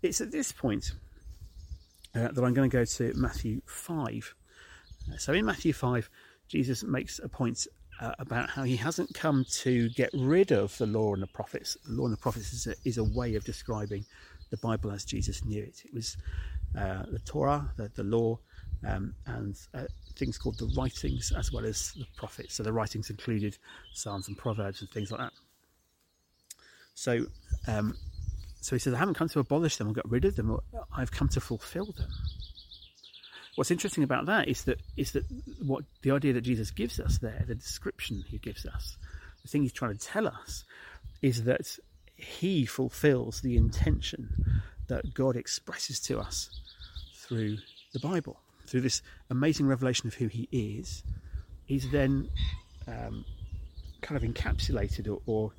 It's 0.01 0.21
at 0.21 0.31
this 0.31 0.53
point 0.53 0.93
uh, 2.15 2.29
that 2.29 2.45
I'm 2.45 2.55
going 2.55 2.71
to 2.71 2.77
go 2.77 2.85
to 2.85 3.13
Matthew 3.17 3.63
5. 3.67 4.35
Uh, 5.13 5.17
so 5.17 5.33
in 5.33 5.45
Matthew 5.45 5.73
5, 5.73 6.09
Jesus 6.47 6.85
makes 6.85 7.19
a 7.19 7.29
point 7.29 7.67
uh, 8.01 8.13
about 8.21 8.51
how 8.51 8.63
he 8.63 8.77
hasn't 8.77 9.13
come 9.13 9.45
to 9.51 9.89
get 9.91 10.11
rid 10.15 10.53
of 10.53 10.79
the 10.79 10.87
law 10.87 11.15
and 11.15 11.23
the 11.23 11.27
prophets. 11.27 11.77
The 11.85 11.95
law 11.95 12.05
and 12.05 12.13
the 12.13 12.21
prophets 12.21 12.53
is 12.53 12.69
a, 12.69 12.75
is 12.85 12.99
a 12.99 13.05
way 13.05 13.35
of 13.35 13.43
describing 13.43 14.05
the 14.51 14.57
Bible 14.59 14.93
as 14.93 15.05
Jesus 15.05 15.45
knew 15.45 15.63
it. 15.65 15.83
It 15.85 15.93
was 15.93 16.17
uh, 16.77 17.05
the 17.11 17.21
Torah, 17.21 17.71
the, 17.77 17.91
the 17.95 18.03
law, 18.03 18.39
um, 18.87 19.15
and 19.27 19.57
uh, 19.75 19.85
things 20.17 20.39
called 20.39 20.59
the 20.59 20.73
writings 20.77 21.33
as 21.37 21.53
well 21.53 21.65
as 21.65 21.93
the 21.93 22.07
prophets. 22.17 22.55
So 22.55 22.63
the 22.63 22.73
writings 22.73 23.11
included 23.11 23.57
Psalms 23.93 24.29
and 24.29 24.37
Proverbs 24.37 24.81
and 24.81 24.91
things 24.91 25.11
like 25.11 25.21
that. 25.21 25.33
So, 26.95 27.27
um, 27.67 27.97
so 28.61 28.75
he 28.75 28.81
says, 28.81 28.95
I 28.95 28.99
haven't 28.99 29.15
come 29.15 29.29
to 29.29 29.39
abolish 29.39 29.77
them 29.77 29.89
or 29.89 29.93
get 29.93 30.09
rid 30.09 30.25
of 30.25 30.37
them. 30.37 30.59
I've 30.97 31.13
come 31.13 31.29
to 31.31 31.41
fulfill 31.41 31.93
them. 31.97 32.11
What's 33.55 33.71
interesting 33.73 34.05
about 34.05 34.27
that 34.27 34.47
is 34.47 34.65
that 34.65 34.81
is 34.97 35.13
that 35.13 35.25
what 35.61 35.85
the 36.03 36.13
idea 36.13 36.33
that 36.33 36.43
Jesus 36.43 36.71
gives 36.71 37.01
us 37.01 37.19
there, 37.19 37.45
the 37.47 37.57
description 37.57 38.25
he 38.29 38.39
gives 38.39 38.65
us, 38.65 38.97
the 39.43 39.49
thing 39.49 39.63
he's 39.63 39.73
trying 39.73 39.97
to 39.97 39.99
tell 39.99 40.29
us, 40.29 40.65
is 41.23 41.43
that 41.45 41.77
he 42.15 42.67
fulfills 42.67 43.41
the 43.41 43.57
intention 43.57 44.63
that 44.89 45.15
God 45.15 45.37
expresses 45.37 46.01
to 46.01 46.19
us 46.19 46.51
through 47.15 47.59
the 47.93 48.01
Bible, 48.01 48.41
through 48.67 48.81
this 48.81 49.03
amazing 49.31 49.67
revelation 49.67 50.09
of 50.09 50.15
who 50.15 50.27
He 50.27 50.49
is. 50.51 51.03
He's 51.65 51.91
then 51.91 52.29
um, 52.87 53.25
kind 54.01 54.23
of 54.23 54.29
encapsulated 54.29 55.09
or, 55.09 55.21
or 55.27 55.53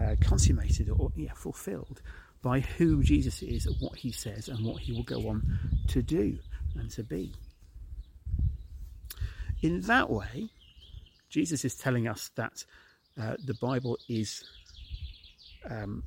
uh, 0.00 0.14
consummated 0.20 0.88
or 0.90 1.10
yeah, 1.16 1.32
fulfilled 1.34 2.00
by 2.42 2.60
who 2.60 3.02
Jesus 3.02 3.42
is 3.42 3.66
and 3.66 3.76
what 3.80 3.96
He 3.96 4.12
says 4.12 4.48
and 4.48 4.64
what 4.64 4.80
He 4.80 4.92
will 4.92 5.02
go 5.02 5.28
on 5.28 5.58
to 5.88 6.02
do 6.02 6.38
and 6.76 6.90
to 6.92 7.02
be. 7.02 7.32
In 9.60 9.80
that 9.82 10.08
way, 10.08 10.50
Jesus 11.28 11.64
is 11.64 11.74
telling 11.74 12.06
us 12.06 12.30
that 12.36 12.64
uh, 13.20 13.34
the 13.44 13.54
Bible 13.54 13.98
is 14.08 14.44
um, 15.68 16.04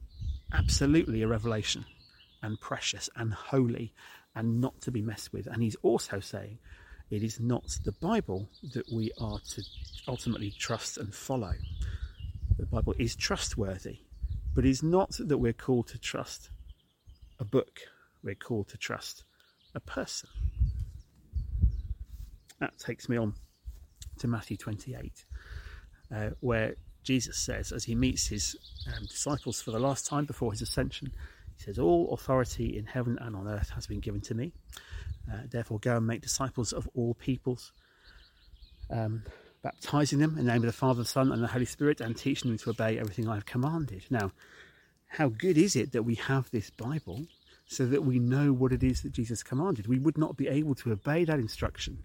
absolutely 0.53 1.21
a 1.21 1.27
revelation 1.27 1.85
and 2.41 2.59
precious 2.59 3.09
and 3.15 3.33
holy 3.33 3.93
and 4.35 4.61
not 4.61 4.79
to 4.81 4.91
be 4.91 5.01
messed 5.01 5.33
with. 5.33 5.47
And 5.47 5.61
he's 5.61 5.75
also 5.83 6.19
saying 6.19 6.57
it 7.09 7.23
is 7.23 7.39
not 7.39 7.77
the 7.83 7.91
Bible 7.91 8.49
that 8.73 8.91
we 8.91 9.11
are 9.19 9.39
to 9.39 9.63
ultimately 10.07 10.51
trust 10.51 10.97
and 10.97 11.13
follow. 11.13 11.53
The 12.57 12.65
Bible 12.65 12.95
is 12.97 13.15
trustworthy, 13.15 13.99
but 14.55 14.65
it's 14.65 14.83
not 14.83 15.15
that 15.19 15.37
we're 15.37 15.53
called 15.53 15.87
to 15.89 15.99
trust 15.99 16.49
a 17.39 17.45
book, 17.45 17.81
we're 18.23 18.35
called 18.35 18.69
to 18.69 18.77
trust 18.77 19.25
a 19.75 19.79
person. 19.79 20.29
That 22.59 22.77
takes 22.77 23.09
me 23.09 23.17
on 23.17 23.33
to 24.19 24.27
Matthew 24.27 24.55
28, 24.55 25.25
uh, 26.15 26.29
where 26.39 26.75
Jesus 27.03 27.37
says, 27.37 27.71
as 27.71 27.83
he 27.83 27.95
meets 27.95 28.27
his 28.27 28.55
um, 28.87 29.05
disciples 29.05 29.61
for 29.61 29.71
the 29.71 29.79
last 29.79 30.05
time 30.05 30.25
before 30.25 30.51
his 30.51 30.61
ascension, 30.61 31.11
he 31.61 31.65
says, 31.65 31.77
All 31.77 32.11
authority 32.11 32.75
in 32.75 32.85
heaven 32.85 33.19
and 33.21 33.35
on 33.35 33.47
earth 33.47 33.69
has 33.69 33.85
been 33.85 33.99
given 33.99 34.21
to 34.21 34.33
me. 34.33 34.51
Uh, 35.31 35.41
therefore, 35.47 35.77
go 35.77 35.97
and 35.97 36.07
make 36.07 36.21
disciples 36.21 36.73
of 36.73 36.89
all 36.95 37.13
peoples, 37.13 37.71
um, 38.89 39.23
baptizing 39.61 40.17
them 40.17 40.31
in 40.39 40.45
the 40.45 40.51
name 40.51 40.63
of 40.63 40.67
the 40.67 40.73
Father, 40.73 41.03
the 41.03 41.07
Son, 41.07 41.31
and 41.31 41.43
the 41.43 41.47
Holy 41.47 41.65
Spirit, 41.65 42.01
and 42.01 42.17
teaching 42.17 42.49
them 42.49 42.57
to 42.57 42.71
obey 42.71 42.97
everything 42.97 43.29
I 43.29 43.35
have 43.35 43.45
commanded. 43.45 44.05
Now, 44.09 44.31
how 45.07 45.29
good 45.29 45.55
is 45.55 45.75
it 45.75 45.91
that 45.91 46.01
we 46.01 46.15
have 46.15 46.49
this 46.49 46.71
Bible 46.71 47.27
so 47.67 47.85
that 47.85 48.03
we 48.03 48.17
know 48.17 48.53
what 48.53 48.71
it 48.71 48.81
is 48.81 49.01
that 49.01 49.11
Jesus 49.11 49.43
commanded? 49.43 49.85
We 49.85 49.99
would 49.99 50.17
not 50.17 50.37
be 50.37 50.47
able 50.47 50.73
to 50.75 50.93
obey 50.93 51.25
that 51.25 51.37
instruction, 51.37 51.99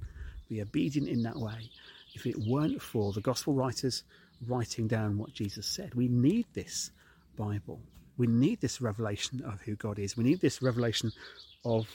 be 0.51 0.61
obedient 0.61 1.09
in 1.09 1.23
that 1.23 1.37
way, 1.37 1.71
if 2.15 2.27
it 2.27 2.37
weren't 2.47 2.83
for 2.83 3.15
the 3.15 3.23
gospel 3.23 3.55
writers 3.55 4.05
writing 4.47 4.87
down 4.87 5.17
what 5.17 5.33
Jesus 5.33 5.67
said. 5.67 5.95
We 5.95 6.09
need 6.09 6.45
this 6.53 6.91
Bible 7.37 7.81
we 8.17 8.27
need 8.27 8.61
this 8.61 8.81
revelation 8.81 9.43
of 9.45 9.61
who 9.63 9.77
God 9.77 9.99
is. 9.99 10.17
We 10.17 10.25
need 10.25 10.41
this 10.41 10.63
revelation 10.63 11.13
of 11.65 11.89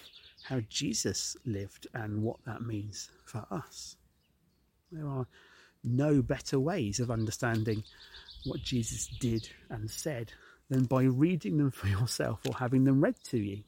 how 0.43 0.61
Jesus 0.69 1.35
lived 1.45 1.87
and 1.93 2.23
what 2.23 2.37
that 2.45 2.61
means 2.61 3.09
for 3.25 3.45
us. 3.51 3.95
There 4.91 5.07
are 5.07 5.27
no 5.83 6.21
better 6.21 6.59
ways 6.59 6.99
of 6.99 7.09
understanding 7.09 7.83
what 8.45 8.61
Jesus 8.61 9.07
did 9.19 9.49
and 9.69 9.89
said 9.89 10.33
than 10.69 10.85
by 10.85 11.03
reading 11.03 11.57
them 11.57 11.71
for 11.71 11.87
yourself 11.99 12.39
or 12.47 12.55
having 12.55 12.83
them 12.83 13.01
read 13.01 13.15
to 13.25 13.37
you. 13.37 13.63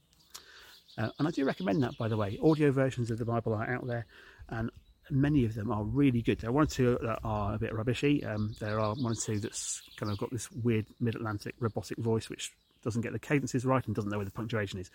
Uh, 0.97 1.09
and 1.17 1.27
I 1.27 1.31
do 1.31 1.45
recommend 1.45 1.81
that, 1.83 1.97
by 1.97 2.07
the 2.07 2.17
way. 2.17 2.37
Audio 2.43 2.71
versions 2.71 3.09
of 3.09 3.17
the 3.17 3.25
Bible 3.25 3.53
are 3.53 3.67
out 3.67 3.87
there, 3.87 4.05
and 4.49 4.69
many 5.13 5.45
of 5.45 5.53
them 5.53 5.71
are 5.71 5.83
really 5.83 6.21
good. 6.21 6.39
There 6.39 6.49
are 6.49 6.53
one 6.53 6.63
or 6.63 6.67
two 6.67 6.97
that 7.01 7.19
are 7.23 7.53
a 7.53 7.59
bit 7.59 7.73
rubbishy. 7.73 8.25
Um, 8.25 8.55
there 8.59 8.79
are 8.79 8.93
one 8.95 9.13
or 9.13 9.15
two 9.15 9.39
that's 9.39 9.81
kind 9.97 10.11
of 10.11 10.17
got 10.17 10.31
this 10.31 10.51
weird 10.51 10.85
mid 10.99 11.15
Atlantic 11.15 11.55
robotic 11.59 11.97
voice, 11.97 12.29
which 12.29 12.51
doesn't 12.83 13.01
get 13.01 13.13
the 13.13 13.19
cadences 13.19 13.65
right 13.65 13.85
and 13.85 13.95
doesn't 13.95 14.09
know 14.09 14.17
where 14.17 14.25
the 14.25 14.31
punctuation 14.31 14.79
is. 14.79 14.89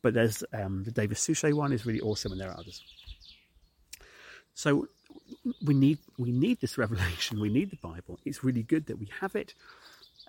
But 0.00 0.14
there's 0.14 0.44
um, 0.52 0.84
the 0.84 0.90
David 0.90 1.18
Suchet 1.18 1.52
one 1.52 1.72
is 1.72 1.84
really 1.84 2.00
awesome, 2.00 2.32
and 2.32 2.40
there 2.40 2.50
are 2.50 2.58
others. 2.58 2.82
So 4.54 4.88
we 5.64 5.74
need 5.74 5.98
we 6.18 6.30
need 6.30 6.60
this 6.60 6.78
revelation. 6.84 7.40
We 7.40 7.50
need 7.50 7.70
the 7.70 7.76
Bible. 7.76 8.18
It's 8.24 8.44
really 8.44 8.62
good 8.62 8.86
that 8.86 8.98
we 8.98 9.08
have 9.20 9.34
it, 9.34 9.54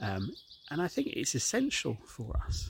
um, 0.01 0.31
and 0.71 0.81
I 0.81 0.87
think 0.87 1.07
it's 1.07 1.35
essential 1.35 1.97
for 2.05 2.35
us. 2.47 2.69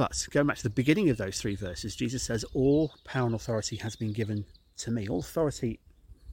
But 0.00 0.26
going 0.30 0.46
back 0.46 0.56
to 0.56 0.62
the 0.62 0.70
beginning 0.70 1.10
of 1.10 1.18
those 1.18 1.38
three 1.38 1.56
verses, 1.56 1.94
Jesus 1.94 2.22
says, 2.22 2.42
All 2.54 2.94
power 3.04 3.26
and 3.26 3.34
authority 3.34 3.76
has 3.76 3.96
been 3.96 4.14
given 4.14 4.46
to 4.78 4.90
me. 4.90 5.06
All 5.06 5.18
authority, 5.18 5.78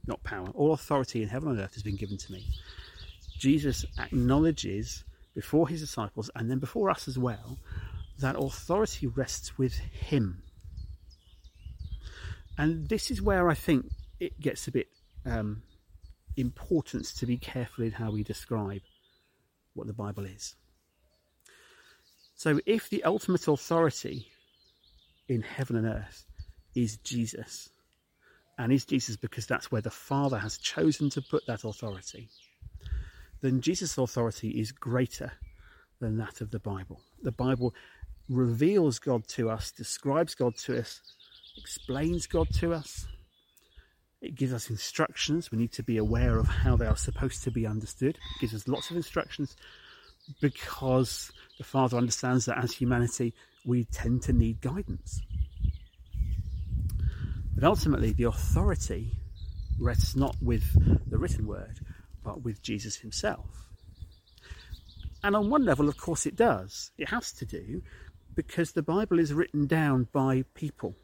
not 0.06 0.24
power, 0.24 0.48
all 0.54 0.72
authority 0.72 1.22
in 1.22 1.28
heaven 1.28 1.50
and 1.50 1.60
earth 1.60 1.74
has 1.74 1.82
been 1.82 1.96
given 1.96 2.16
to 2.16 2.32
me. 2.32 2.46
Jesus 3.36 3.84
acknowledges 3.98 5.04
before 5.34 5.68
his 5.68 5.82
disciples 5.82 6.30
and 6.34 6.50
then 6.50 6.58
before 6.58 6.88
us 6.88 7.08
as 7.08 7.18
well 7.18 7.58
that 8.20 8.36
authority 8.38 9.06
rests 9.06 9.58
with 9.58 9.74
him. 9.74 10.42
And 12.56 12.88
this 12.88 13.10
is 13.10 13.20
where 13.20 13.50
I 13.50 13.54
think 13.54 13.90
it 14.18 14.40
gets 14.40 14.66
a 14.66 14.70
bit 14.70 14.88
um, 15.26 15.62
important 16.38 17.04
to 17.18 17.26
be 17.26 17.36
careful 17.36 17.84
in 17.84 17.90
how 17.90 18.12
we 18.12 18.22
describe 18.22 18.80
what 19.74 19.86
the 19.86 19.92
Bible 19.92 20.24
is. 20.24 20.54
So, 22.38 22.60
if 22.66 22.88
the 22.88 23.02
ultimate 23.02 23.48
authority 23.48 24.28
in 25.28 25.42
heaven 25.42 25.74
and 25.74 25.86
earth 25.86 26.24
is 26.72 26.96
Jesus, 26.98 27.68
and 28.56 28.72
is 28.72 28.84
Jesus 28.84 29.16
because 29.16 29.44
that's 29.44 29.72
where 29.72 29.82
the 29.82 29.90
Father 29.90 30.38
has 30.38 30.56
chosen 30.56 31.10
to 31.10 31.20
put 31.20 31.44
that 31.48 31.64
authority, 31.64 32.28
then 33.40 33.60
Jesus' 33.60 33.98
authority 33.98 34.50
is 34.50 34.70
greater 34.70 35.32
than 35.98 36.16
that 36.18 36.40
of 36.40 36.52
the 36.52 36.60
Bible. 36.60 37.00
The 37.24 37.32
Bible 37.32 37.74
reveals 38.28 39.00
God 39.00 39.26
to 39.30 39.50
us, 39.50 39.72
describes 39.72 40.36
God 40.36 40.54
to 40.58 40.78
us, 40.78 41.00
explains 41.56 42.28
God 42.28 42.46
to 42.60 42.72
us. 42.72 43.08
It 44.22 44.36
gives 44.36 44.52
us 44.52 44.70
instructions. 44.70 45.50
We 45.50 45.58
need 45.58 45.72
to 45.72 45.82
be 45.82 45.96
aware 45.96 46.38
of 46.38 46.46
how 46.46 46.76
they 46.76 46.86
are 46.86 46.96
supposed 46.96 47.42
to 47.42 47.50
be 47.50 47.66
understood. 47.66 48.10
It 48.14 48.40
gives 48.40 48.54
us 48.54 48.68
lots 48.68 48.92
of 48.92 48.96
instructions 48.96 49.56
because 50.40 51.30
the 51.58 51.64
Father 51.64 51.96
understands 51.96 52.46
that 52.46 52.62
as 52.62 52.72
humanity, 52.72 53.34
we 53.64 53.84
tend 53.84 54.22
to 54.22 54.32
need 54.32 54.60
guidance. 54.60 55.20
But 57.54 57.64
ultimately, 57.64 58.12
the 58.12 58.24
authority 58.24 59.18
rests 59.78 60.14
not 60.14 60.36
with 60.40 60.64
the 61.10 61.18
written 61.18 61.46
word, 61.46 61.80
but 62.22 62.42
with 62.42 62.62
Jesus 62.62 62.96
himself. 62.96 63.68
And 65.22 65.34
on 65.34 65.50
one 65.50 65.64
level, 65.64 65.88
of 65.88 65.96
course, 65.96 66.26
it 66.26 66.36
does. 66.36 66.92
It 66.96 67.08
has 67.08 67.32
to 67.32 67.44
do 67.44 67.82
because 68.34 68.72
the 68.72 68.82
Bible 68.82 69.18
is 69.18 69.34
written 69.34 69.66
down 69.66 70.06
by 70.12 70.44
people. 70.54 70.94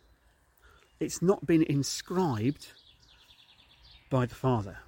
It's 1.01 1.21
not 1.21 1.45
been 1.45 1.65
inscribed 1.65 2.69
by 4.09 4.27
the 4.27 4.35
Father. 4.37 4.79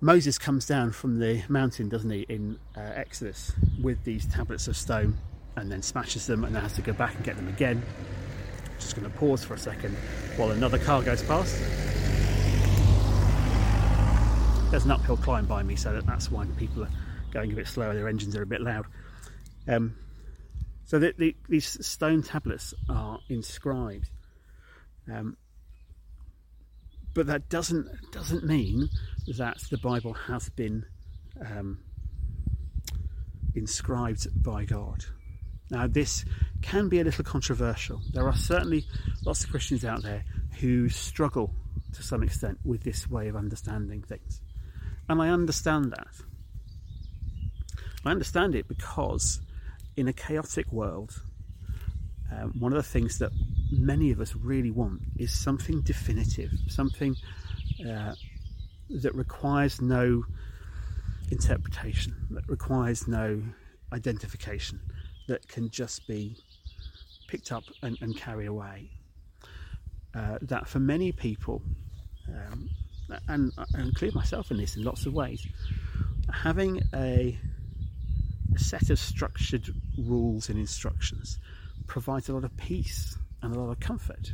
Moses 0.00 0.38
comes 0.38 0.64
down 0.64 0.92
from 0.92 1.18
the 1.18 1.42
mountain, 1.48 1.88
doesn't 1.88 2.10
he, 2.10 2.20
in 2.28 2.56
uh, 2.76 2.80
Exodus 2.80 3.52
with 3.82 4.02
these 4.04 4.26
tablets 4.26 4.68
of 4.68 4.76
stone 4.76 5.16
and 5.56 5.72
then 5.72 5.82
smashes 5.82 6.26
them 6.26 6.44
and 6.44 6.54
then 6.54 6.62
has 6.62 6.74
to 6.74 6.82
go 6.82 6.92
back 6.92 7.16
and 7.16 7.24
get 7.24 7.34
them 7.34 7.48
again. 7.48 7.82
Just 8.78 8.94
going 8.94 9.10
to 9.10 9.18
pause 9.18 9.44
for 9.44 9.54
a 9.54 9.58
second 9.58 9.96
while 10.36 10.50
another 10.50 10.78
car 10.78 11.02
goes 11.02 11.22
past. 11.24 11.58
There's 14.70 14.84
an 14.84 14.92
uphill 14.92 15.16
climb 15.16 15.46
by 15.46 15.64
me, 15.64 15.74
so 15.74 16.00
that's 16.00 16.30
why 16.30 16.46
people 16.56 16.84
are 16.84 16.90
going 17.32 17.50
a 17.50 17.54
bit 17.56 17.66
slower. 17.66 17.92
Their 17.92 18.08
engines 18.08 18.36
are 18.36 18.42
a 18.42 18.46
bit 18.46 18.60
loud. 18.60 18.86
Um, 19.66 19.96
so 20.84 21.00
the, 21.00 21.12
the, 21.18 21.36
these 21.48 21.84
stone 21.84 22.22
tablets 22.22 22.72
are 22.88 23.18
inscribed, 23.28 24.10
um, 25.12 25.36
but 27.18 27.26
that 27.26 27.48
doesn't 27.48 27.88
doesn't 28.12 28.44
mean 28.44 28.88
that 29.26 29.58
the 29.72 29.78
Bible 29.78 30.12
has 30.12 30.48
been 30.50 30.84
um, 31.44 31.80
inscribed 33.56 34.28
by 34.40 34.64
God. 34.64 35.04
Now, 35.68 35.88
this 35.88 36.24
can 36.62 36.88
be 36.88 37.00
a 37.00 37.04
little 37.04 37.24
controversial. 37.24 38.00
There 38.12 38.28
are 38.28 38.36
certainly 38.36 38.84
lots 39.26 39.42
of 39.42 39.50
Christians 39.50 39.84
out 39.84 40.04
there 40.04 40.22
who 40.60 40.88
struggle 40.88 41.56
to 41.94 42.04
some 42.04 42.22
extent 42.22 42.60
with 42.64 42.84
this 42.84 43.10
way 43.10 43.26
of 43.26 43.34
understanding 43.34 44.02
things. 44.02 44.40
And 45.08 45.20
I 45.20 45.30
understand 45.30 45.90
that. 45.90 46.14
I 48.04 48.12
understand 48.12 48.54
it 48.54 48.68
because 48.68 49.40
in 49.96 50.06
a 50.06 50.12
chaotic 50.12 50.70
world, 50.70 51.20
um, 52.30 52.54
one 52.60 52.72
of 52.72 52.76
the 52.76 52.88
things 52.88 53.18
that 53.18 53.32
many 53.70 54.10
of 54.10 54.20
us 54.20 54.34
really 54.34 54.70
want 54.70 55.02
is 55.16 55.32
something 55.32 55.80
definitive, 55.82 56.50
something 56.68 57.16
uh, 57.88 58.14
that 58.90 59.14
requires 59.14 59.80
no 59.80 60.24
interpretation, 61.30 62.14
that 62.30 62.48
requires 62.48 63.06
no 63.06 63.42
identification 63.92 64.80
that 65.28 65.46
can 65.48 65.70
just 65.70 66.06
be 66.06 66.36
picked 67.28 67.52
up 67.52 67.64
and, 67.82 67.98
and 68.00 68.16
carried 68.16 68.46
away. 68.46 68.90
Uh, 70.14 70.38
that 70.40 70.66
for 70.66 70.80
many 70.80 71.12
people, 71.12 71.62
um, 72.28 72.68
and 73.28 73.52
I 73.58 73.80
include 73.80 74.14
myself 74.14 74.50
in 74.50 74.56
this 74.56 74.76
in 74.76 74.82
lots 74.82 75.04
of 75.06 75.12
ways, 75.12 75.46
having 76.32 76.80
a, 76.94 77.38
a 78.54 78.58
set 78.58 78.90
of 78.90 78.98
structured 78.98 79.68
rules 79.98 80.48
and 80.48 80.58
instructions 80.58 81.38
provides 81.86 82.28
a 82.28 82.32
lot 82.32 82.44
of 82.44 82.56
peace 82.56 83.16
and 83.42 83.54
a 83.54 83.58
lot 83.58 83.70
of 83.70 83.80
comfort. 83.80 84.32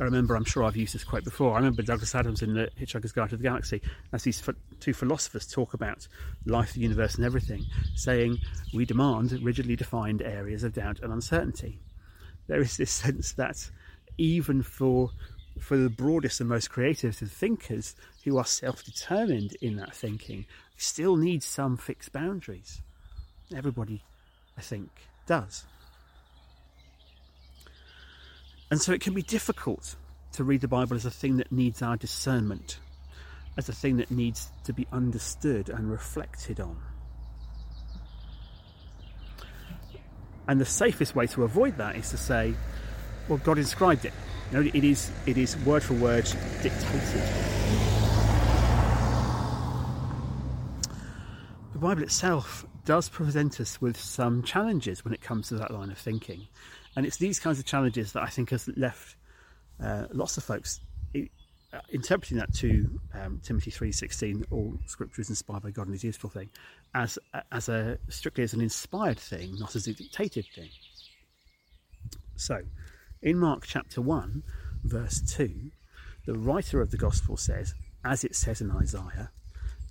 I 0.00 0.04
remember, 0.04 0.34
I'm 0.34 0.44
sure 0.44 0.64
I've 0.64 0.76
used 0.76 0.94
this 0.94 1.04
quote 1.04 1.24
before. 1.24 1.52
I 1.52 1.56
remember 1.56 1.82
Douglas 1.82 2.14
Adams 2.14 2.40
in 2.40 2.54
the 2.54 2.70
Hitchhiker's 2.80 3.12
Guide 3.12 3.30
to 3.30 3.36
the 3.36 3.42
Galaxy, 3.42 3.82
as 4.14 4.22
these 4.22 4.42
two 4.80 4.94
philosophers 4.94 5.46
talk 5.46 5.74
about 5.74 6.08
life, 6.46 6.72
the 6.72 6.80
universe, 6.80 7.16
and 7.16 7.24
everything, 7.24 7.66
saying, 7.96 8.38
We 8.72 8.86
demand 8.86 9.32
rigidly 9.42 9.76
defined 9.76 10.22
areas 10.22 10.64
of 10.64 10.72
doubt 10.72 11.00
and 11.00 11.12
uncertainty. 11.12 11.80
There 12.46 12.62
is 12.62 12.78
this 12.78 12.90
sense 12.90 13.32
that 13.32 13.70
even 14.16 14.62
for 14.62 15.10
for 15.58 15.76
the 15.76 15.90
broadest 15.90 16.40
and 16.40 16.48
most 16.48 16.70
creative 16.70 17.20
of 17.20 17.30
thinkers 17.30 17.94
who 18.24 18.38
are 18.38 18.44
self-determined 18.46 19.56
in 19.60 19.76
that 19.76 19.94
thinking, 19.94 20.46
still 20.78 21.16
need 21.16 21.42
some 21.42 21.76
fixed 21.76 22.12
boundaries. 22.12 22.80
Everybody, 23.54 24.02
I 24.56 24.62
think, 24.62 24.88
does. 25.26 25.64
And 28.70 28.80
so 28.80 28.92
it 28.92 29.00
can 29.00 29.14
be 29.14 29.22
difficult 29.22 29.96
to 30.32 30.44
read 30.44 30.60
the 30.60 30.68
Bible 30.68 30.94
as 30.94 31.04
a 31.04 31.10
thing 31.10 31.38
that 31.38 31.50
needs 31.50 31.82
our 31.82 31.96
discernment, 31.96 32.78
as 33.56 33.68
a 33.68 33.72
thing 33.72 33.96
that 33.96 34.10
needs 34.10 34.50
to 34.64 34.72
be 34.72 34.86
understood 34.92 35.68
and 35.68 35.90
reflected 35.90 36.60
on. 36.60 36.76
And 40.46 40.60
the 40.60 40.64
safest 40.64 41.14
way 41.14 41.26
to 41.28 41.44
avoid 41.44 41.78
that 41.78 41.96
is 41.96 42.10
to 42.10 42.16
say, 42.16 42.54
well, 43.28 43.38
God 43.38 43.58
inscribed 43.58 44.04
it. 44.04 44.12
You 44.50 44.62
know, 44.62 44.70
it 44.72 44.84
is, 44.84 45.10
it 45.26 45.38
is 45.38 45.56
word 45.58 45.82
for 45.82 45.94
word 45.94 46.24
dictated. 46.62 47.22
The 51.72 51.78
Bible 51.78 52.02
itself 52.02 52.66
does 52.84 53.08
present 53.08 53.60
us 53.60 53.80
with 53.80 53.96
some 53.96 54.42
challenges 54.42 55.04
when 55.04 55.14
it 55.14 55.20
comes 55.20 55.48
to 55.48 55.54
that 55.56 55.70
line 55.70 55.90
of 55.90 55.98
thinking. 55.98 56.48
And 56.96 57.06
it's 57.06 57.18
these 57.18 57.38
kinds 57.38 57.58
of 57.58 57.64
challenges 57.64 58.12
that 58.12 58.22
I 58.22 58.28
think 58.28 58.50
has 58.50 58.68
left 58.76 59.16
uh, 59.82 60.06
lots 60.12 60.36
of 60.36 60.44
folks 60.44 60.80
uh, 61.72 61.78
interpreting 61.90 62.36
that 62.36 62.52
to 62.52 63.00
um, 63.14 63.40
Timothy 63.44 63.70
three 63.70 63.92
sixteen, 63.92 64.44
all 64.50 64.76
Scripture 64.86 65.22
is 65.22 65.30
inspired 65.30 65.62
by 65.62 65.70
God 65.70 65.86
and 65.86 65.94
is 65.94 66.02
useful 66.02 66.28
thing, 66.28 66.50
as 66.94 67.18
as 67.52 67.68
a 67.68 67.96
strictly 68.08 68.42
as 68.42 68.52
an 68.54 68.60
inspired 68.60 69.18
thing, 69.18 69.56
not 69.58 69.76
as 69.76 69.86
a 69.86 69.94
dictated 69.94 70.46
thing. 70.54 70.70
So, 72.36 72.62
in 73.22 73.38
Mark 73.38 73.66
chapter 73.66 74.00
one, 74.00 74.42
verse 74.82 75.20
two, 75.20 75.70
the 76.26 76.34
writer 76.34 76.80
of 76.80 76.90
the 76.90 76.96
Gospel 76.96 77.36
says, 77.36 77.74
as 78.04 78.24
it 78.24 78.34
says 78.34 78.60
in 78.60 78.72
Isaiah, 78.72 79.30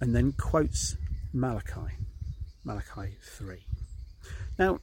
and 0.02 0.14
then 0.14 0.34
quotes 0.34 0.98
Malachi, 1.32 1.96
Malachi 2.66 3.16
three. 3.22 3.66
Now, 4.58 4.80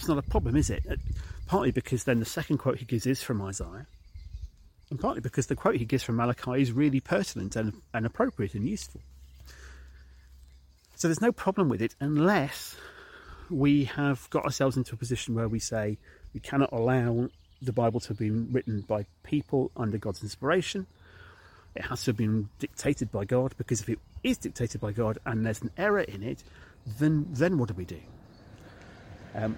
it's 0.00 0.08
not 0.08 0.18
a 0.18 0.22
problem, 0.22 0.56
is 0.56 0.70
it? 0.70 0.84
Partly 1.46 1.70
because 1.70 2.04
then 2.04 2.20
the 2.20 2.26
second 2.26 2.58
quote 2.58 2.78
he 2.78 2.84
gives 2.84 3.06
is 3.06 3.22
from 3.22 3.40
Isaiah, 3.42 3.86
and 4.90 5.00
partly 5.00 5.20
because 5.20 5.46
the 5.46 5.56
quote 5.56 5.76
he 5.76 5.84
gives 5.84 6.02
from 6.02 6.16
Malachi 6.16 6.62
is 6.62 6.72
really 6.72 7.00
pertinent 7.00 7.56
and, 7.56 7.74
and 7.92 8.06
appropriate 8.06 8.54
and 8.54 8.68
useful. 8.68 9.00
So 10.96 11.08
there's 11.08 11.20
no 11.20 11.32
problem 11.32 11.68
with 11.68 11.80
it 11.80 11.94
unless 12.00 12.76
we 13.50 13.84
have 13.84 14.28
got 14.30 14.44
ourselves 14.44 14.76
into 14.76 14.94
a 14.94 14.98
position 14.98 15.34
where 15.34 15.48
we 15.48 15.58
say 15.58 15.96
we 16.34 16.40
cannot 16.40 16.72
allow 16.72 17.28
the 17.62 17.72
Bible 17.72 18.00
to 18.00 18.08
have 18.08 18.18
been 18.18 18.48
written 18.52 18.82
by 18.82 19.06
people 19.22 19.70
under 19.76 19.98
God's 19.98 20.22
inspiration. 20.22 20.86
It 21.74 21.82
has 21.82 22.02
to 22.04 22.10
have 22.10 22.16
been 22.16 22.48
dictated 22.58 23.12
by 23.12 23.24
God 23.24 23.54
because 23.58 23.80
if 23.80 23.88
it 23.88 23.98
is 24.22 24.38
dictated 24.38 24.80
by 24.80 24.92
God 24.92 25.18
and 25.24 25.44
there's 25.44 25.62
an 25.62 25.70
error 25.76 26.00
in 26.00 26.22
it, 26.22 26.42
then 26.98 27.26
then 27.30 27.58
what 27.58 27.68
do 27.68 27.74
we 27.74 27.84
do? 27.84 28.00
Um, 29.34 29.56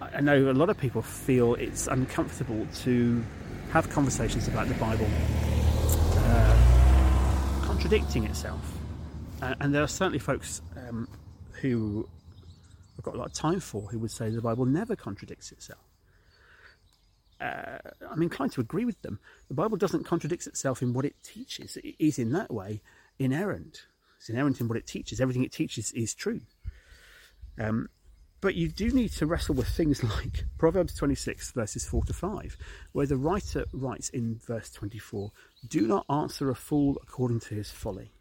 I 0.00 0.20
know 0.20 0.50
a 0.50 0.52
lot 0.52 0.70
of 0.70 0.78
people 0.78 1.02
feel 1.02 1.54
it's 1.54 1.86
uncomfortable 1.86 2.66
to 2.82 3.22
have 3.70 3.90
conversations 3.90 4.48
about 4.48 4.68
the 4.68 4.74
Bible 4.74 5.06
uh, 6.16 7.62
contradicting 7.62 8.24
itself. 8.24 8.60
Uh, 9.42 9.54
and 9.60 9.74
there 9.74 9.82
are 9.82 9.88
certainly 9.88 10.18
folks 10.18 10.62
um, 10.76 11.06
who 11.52 12.08
I've 12.98 13.04
got 13.04 13.14
a 13.14 13.18
lot 13.18 13.26
of 13.26 13.32
time 13.34 13.60
for 13.60 13.82
who 13.82 13.98
would 13.98 14.10
say 14.10 14.30
the 14.30 14.40
Bible 14.40 14.66
never 14.66 14.96
contradicts 14.96 15.52
itself. 15.52 15.80
Uh, 17.40 17.78
I'm 18.10 18.22
inclined 18.22 18.52
to 18.52 18.60
agree 18.60 18.84
with 18.84 19.00
them. 19.02 19.18
The 19.48 19.54
Bible 19.54 19.76
doesn't 19.76 20.04
contradict 20.04 20.46
itself 20.46 20.82
in 20.82 20.92
what 20.92 21.04
it 21.04 21.16
teaches. 21.22 21.76
It 21.78 21.94
is, 21.98 22.18
in 22.18 22.32
that 22.32 22.52
way, 22.52 22.82
inerrant. 23.18 23.86
It's 24.18 24.28
inerrant 24.28 24.60
in 24.60 24.68
what 24.68 24.76
it 24.76 24.86
teaches. 24.86 25.20
Everything 25.20 25.44
it 25.44 25.52
teaches 25.52 25.92
is 25.92 26.14
true. 26.14 26.42
Um, 27.58 27.88
but 28.40 28.54
you 28.54 28.68
do 28.68 28.90
need 28.90 29.12
to 29.12 29.26
wrestle 29.26 29.54
with 29.54 29.68
things 29.68 30.02
like 30.16 30.44
Proverbs 30.58 30.94
26, 30.94 31.52
verses 31.52 31.86
4 31.86 32.04
to 32.04 32.12
5, 32.12 32.56
where 32.92 33.06
the 33.06 33.16
writer 33.16 33.66
writes 33.72 34.08
in 34.08 34.40
verse 34.46 34.70
24, 34.70 35.32
Do 35.68 35.86
not 35.86 36.06
answer 36.08 36.50
a 36.50 36.54
fool 36.54 36.98
according 37.02 37.40
to 37.40 37.54
his 37.54 37.70
folly. 37.70 38.12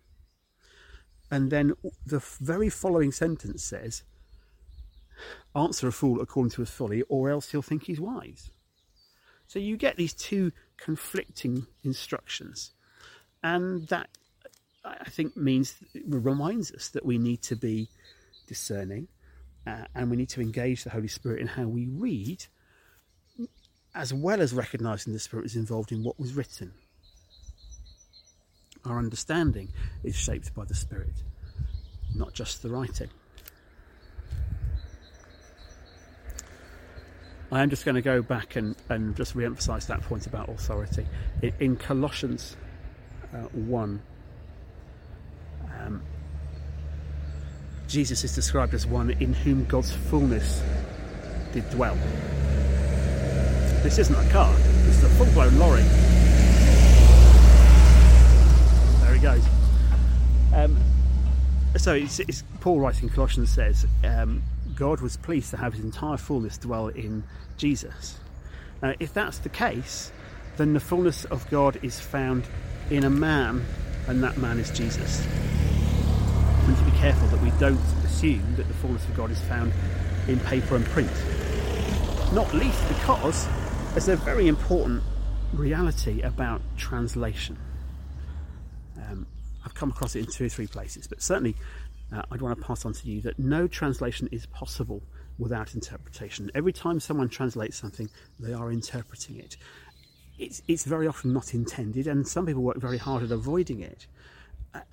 And 1.32 1.52
then 1.52 1.74
the 2.06 2.20
very 2.40 2.70
following 2.70 3.12
sentence 3.12 3.64
says, 3.64 4.04
Answer 5.56 5.88
a 5.88 5.92
fool 5.92 6.22
according 6.22 6.52
to 6.52 6.62
his 6.62 6.70
folly, 6.70 7.04
or 7.04 7.30
else 7.30 7.52
he'll 7.52 7.62
think 7.62 7.84
he's 7.84 8.00
wise. 8.00 8.50
So 9.48 9.60
you 9.60 9.78
get 9.78 9.98
these 9.98 10.14
two 10.14 10.52
conflicting 10.78 11.66
instructions. 11.84 12.72
And 13.44 13.88
that 13.88 14.10
I 14.84 15.10
think 15.10 15.36
means 15.36 15.76
reminds 16.08 16.72
us 16.72 16.90
that 16.90 17.06
we 17.06 17.18
need 17.18 17.42
to 17.44 17.56
be 17.56 17.90
discerning 18.48 19.08
uh, 19.66 19.86
and 19.96 20.10
we 20.10 20.18
need 20.18 20.30
to 20.30 20.42
engage 20.42 20.84
the 20.84 20.90
Holy 20.90 21.08
Spirit 21.08 21.42
in 21.42 21.48
how 21.48 21.64
we 21.64 21.88
read, 21.88 22.46
as 23.94 24.14
well 24.14 24.42
as 24.42 24.54
recognizing 24.54 25.14
the 25.14 25.20
Spirit 25.20 25.46
is 25.46 25.56
involved 25.56 25.92
in 25.92 26.04
what 26.04 26.20
was 26.20 26.34
written. 26.34 26.74
Our 28.86 28.98
understanding 28.98 29.70
is 30.04 30.16
shaped 30.16 30.54
by 30.54 30.66
the 30.66 30.76
Spirit, 30.76 31.24
not 32.16 32.34
just 32.34 32.62
the 32.62 32.70
writing. 32.70 33.10
I 37.52 37.64
am 37.64 37.70
just 37.70 37.84
going 37.84 37.96
to 37.96 38.02
go 38.02 38.22
back 38.22 38.56
and, 38.56 38.76
and 38.90 39.16
just 39.16 39.34
re 39.34 39.44
emphasize 39.44 39.88
that 39.88 40.02
point 40.02 40.28
about 40.28 40.50
authority. 40.50 41.08
In, 41.42 41.54
in 41.60 41.76
Colossians 41.78 42.56
uh, 43.34 43.48
1, 43.54 44.02
um, 45.80 46.02
Jesus 47.90 48.24
is 48.24 48.36
described 48.36 48.76
as 48.76 48.86
one 48.86 49.10
in 49.10 49.34
whom 49.34 49.66
God's 49.66 49.92
fullness 49.92 50.62
did 51.54 51.68
dwell. 51.72 51.96
This 53.82 53.98
isn't 53.98 54.16
a 54.16 54.30
car, 54.30 54.54
this 54.54 55.00
is 55.00 55.04
a 55.06 55.10
full 55.10 55.26
blown 55.34 55.58
lorry. 55.58 55.82
There 59.02 59.16
he 59.16 59.20
goes. 59.20 59.44
Um, 60.54 60.78
so 61.78 61.96
it's, 61.96 62.20
it's, 62.20 62.44
Paul 62.60 62.80
writing 62.80 63.10
Colossians 63.10 63.50
says, 63.50 63.88
um, 64.04 64.44
God 64.76 65.02
was 65.02 65.18
pleased 65.18 65.50
to 65.50 65.58
have 65.58 65.74
his 65.74 65.84
entire 65.84 66.18
fullness 66.18 66.60
dwell 66.60 66.90
in 66.90 67.24
Jesus. 67.58 68.20
Now, 68.84 68.94
if 69.00 69.16
that's 69.16 69.40
the 69.40 69.50
case, 69.50 70.12
then 70.58 70.74
the 70.74 70.80
fullness 70.80 71.26
of 71.26 71.50
God 71.50 71.80
is 71.82 72.00
found 72.00 72.44
in 72.92 73.04
a 73.04 73.10
man, 73.10 73.66
and 74.08 74.24
that 74.24 74.38
man 74.38 74.60
is 74.60 74.70
Jesus. 74.70 75.26
Need 76.70 76.78
to 76.78 76.84
be 76.84 76.98
careful 76.98 77.28
that 77.30 77.42
we 77.42 77.50
don't 77.60 77.80
assume 78.06 78.56
that 78.56 78.68
the 78.68 78.76
fullness 78.76 79.04
of 79.06 79.16
God 79.16 79.32
is 79.32 79.42
found 79.42 79.74
in 80.28 80.40
paper 80.42 80.76
and 80.76 80.86
print. 80.86 81.10
Not 82.32 82.54
least 82.54 82.88
because 82.88 83.48
there's 83.94 84.08
a 84.08 84.16
very 84.16 84.48
important 84.48 85.02
reality 85.52 86.22
about 86.22 86.62
translation. 86.78 87.58
Um, 88.98 89.26
I've 89.66 89.74
come 89.74 89.90
across 89.90 90.16
it 90.16 90.20
in 90.20 90.32
two 90.32 90.46
or 90.46 90.50
three 90.50 90.68
places, 90.68 91.08
but 91.08 91.24
certainly 91.24 91.56
uh, 92.14 92.22
I'd 92.30 92.40
want 92.40 92.56
to 92.56 92.64
pass 92.64 92.86
on 92.86 92.94
to 92.94 93.08
you 93.08 93.20
that 93.22 93.40
no 93.40 93.66
translation 93.66 94.30
is 94.32 94.46
possible 94.46 95.02
without 95.40 95.74
interpretation. 95.74 96.52
Every 96.54 96.74
time 96.74 97.00
someone 97.00 97.30
translates 97.30 97.78
something, 97.78 98.12
they 98.40 98.54
are 98.54 98.72
interpreting 98.72 99.38
it. 99.38 99.58
It's, 100.38 100.62
it's 100.68 100.86
very 100.86 101.08
often 101.08 101.34
not 101.34 101.56
intended, 101.56 102.06
and 102.06 102.28
some 102.28 102.46
people 102.46 102.62
work 102.62 102.78
very 102.78 103.00
hard 103.00 103.24
at 103.24 103.32
avoiding 103.32 103.80
it. 103.80 104.06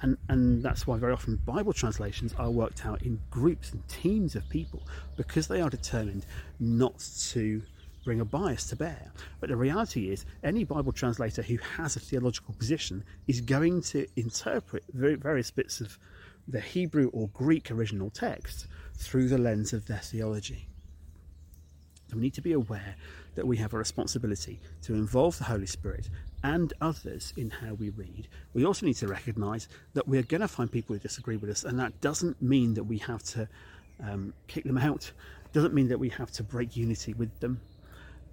And, 0.01 0.17
and 0.29 0.63
that's 0.63 0.87
why 0.87 0.97
very 0.99 1.13
often 1.13 1.37
Bible 1.45 1.73
translations 1.73 2.35
are 2.39 2.51
worked 2.51 2.87
out 2.87 3.03
in 3.03 3.21
groups 3.31 3.73
and 3.73 3.87
teams 3.89 4.35
of 4.35 4.49
people 4.49 4.83
because 5.17 5.49
they 5.49 5.61
are 5.61 5.69
determined 5.69 6.25
not 6.59 6.99
to 7.31 7.63
bring 8.05 8.21
a 8.21 8.25
bias 8.25 8.65
to 8.69 8.77
bear. 8.77 9.11
But 9.41 9.51
the 9.51 9.57
reality 9.57 10.11
is, 10.11 10.25
any 10.43 10.65
Bible 10.65 10.93
translator 10.93 11.43
who 11.43 11.59
has 11.77 11.97
a 11.97 12.01
theological 12.01 12.55
position 12.55 13.05
is 13.27 13.41
going 13.41 13.83
to 13.83 14.07
interpret 14.17 14.85
various 14.95 15.51
bits 15.51 15.81
of 15.81 15.99
the 16.49 16.61
Hebrew 16.61 17.11
or 17.13 17.29
Greek 17.35 17.71
original 17.71 18.09
text 18.11 18.69
through 18.95 19.29
the 19.29 19.39
lens 19.39 19.73
of 19.73 19.87
their 19.87 19.99
theology. 19.99 20.69
And 22.09 22.17
we 22.17 22.23
need 22.23 22.35
to 22.35 22.41
be 22.41 22.53
aware 22.53 22.95
that 23.35 23.47
we 23.47 23.57
have 23.57 23.75
a 23.75 23.79
responsibility 23.79 24.61
to 24.83 24.95
involve 24.95 25.37
the 25.39 25.45
Holy 25.45 25.67
Spirit 25.67 26.09
and 26.47 26.73
others 26.81 27.35
in 27.37 27.51
how 27.51 27.75
we 27.75 27.91
read. 27.91 28.29
We 28.55 28.65
also 28.65 28.87
need 28.87 28.95
to 28.99 29.09
recognise 29.09 29.67
that 29.95 30.07
we're 30.07 30.23
going 30.23 30.43
to 30.43 30.49
find 30.49 30.71
people 30.71 30.95
who 30.95 31.01
disagree 31.01 31.37
with 31.37 31.51
us, 31.51 31.65
and 31.65 31.77
that 31.81 32.01
doesn't 32.01 32.41
mean 32.41 32.75
that 32.75 32.85
we 32.85 32.99
have 32.99 33.23
to 33.25 33.49
um, 34.01 34.33
kick 34.47 34.63
them 34.63 34.79
out, 34.79 35.11
doesn't 35.53 35.75
mean 35.75 35.89
that 35.89 35.99
we 35.99 36.09
have 36.11 36.31
to 36.33 36.45
break 36.45 36.77
unity 36.77 37.15
with 37.15 37.41
them. 37.41 37.61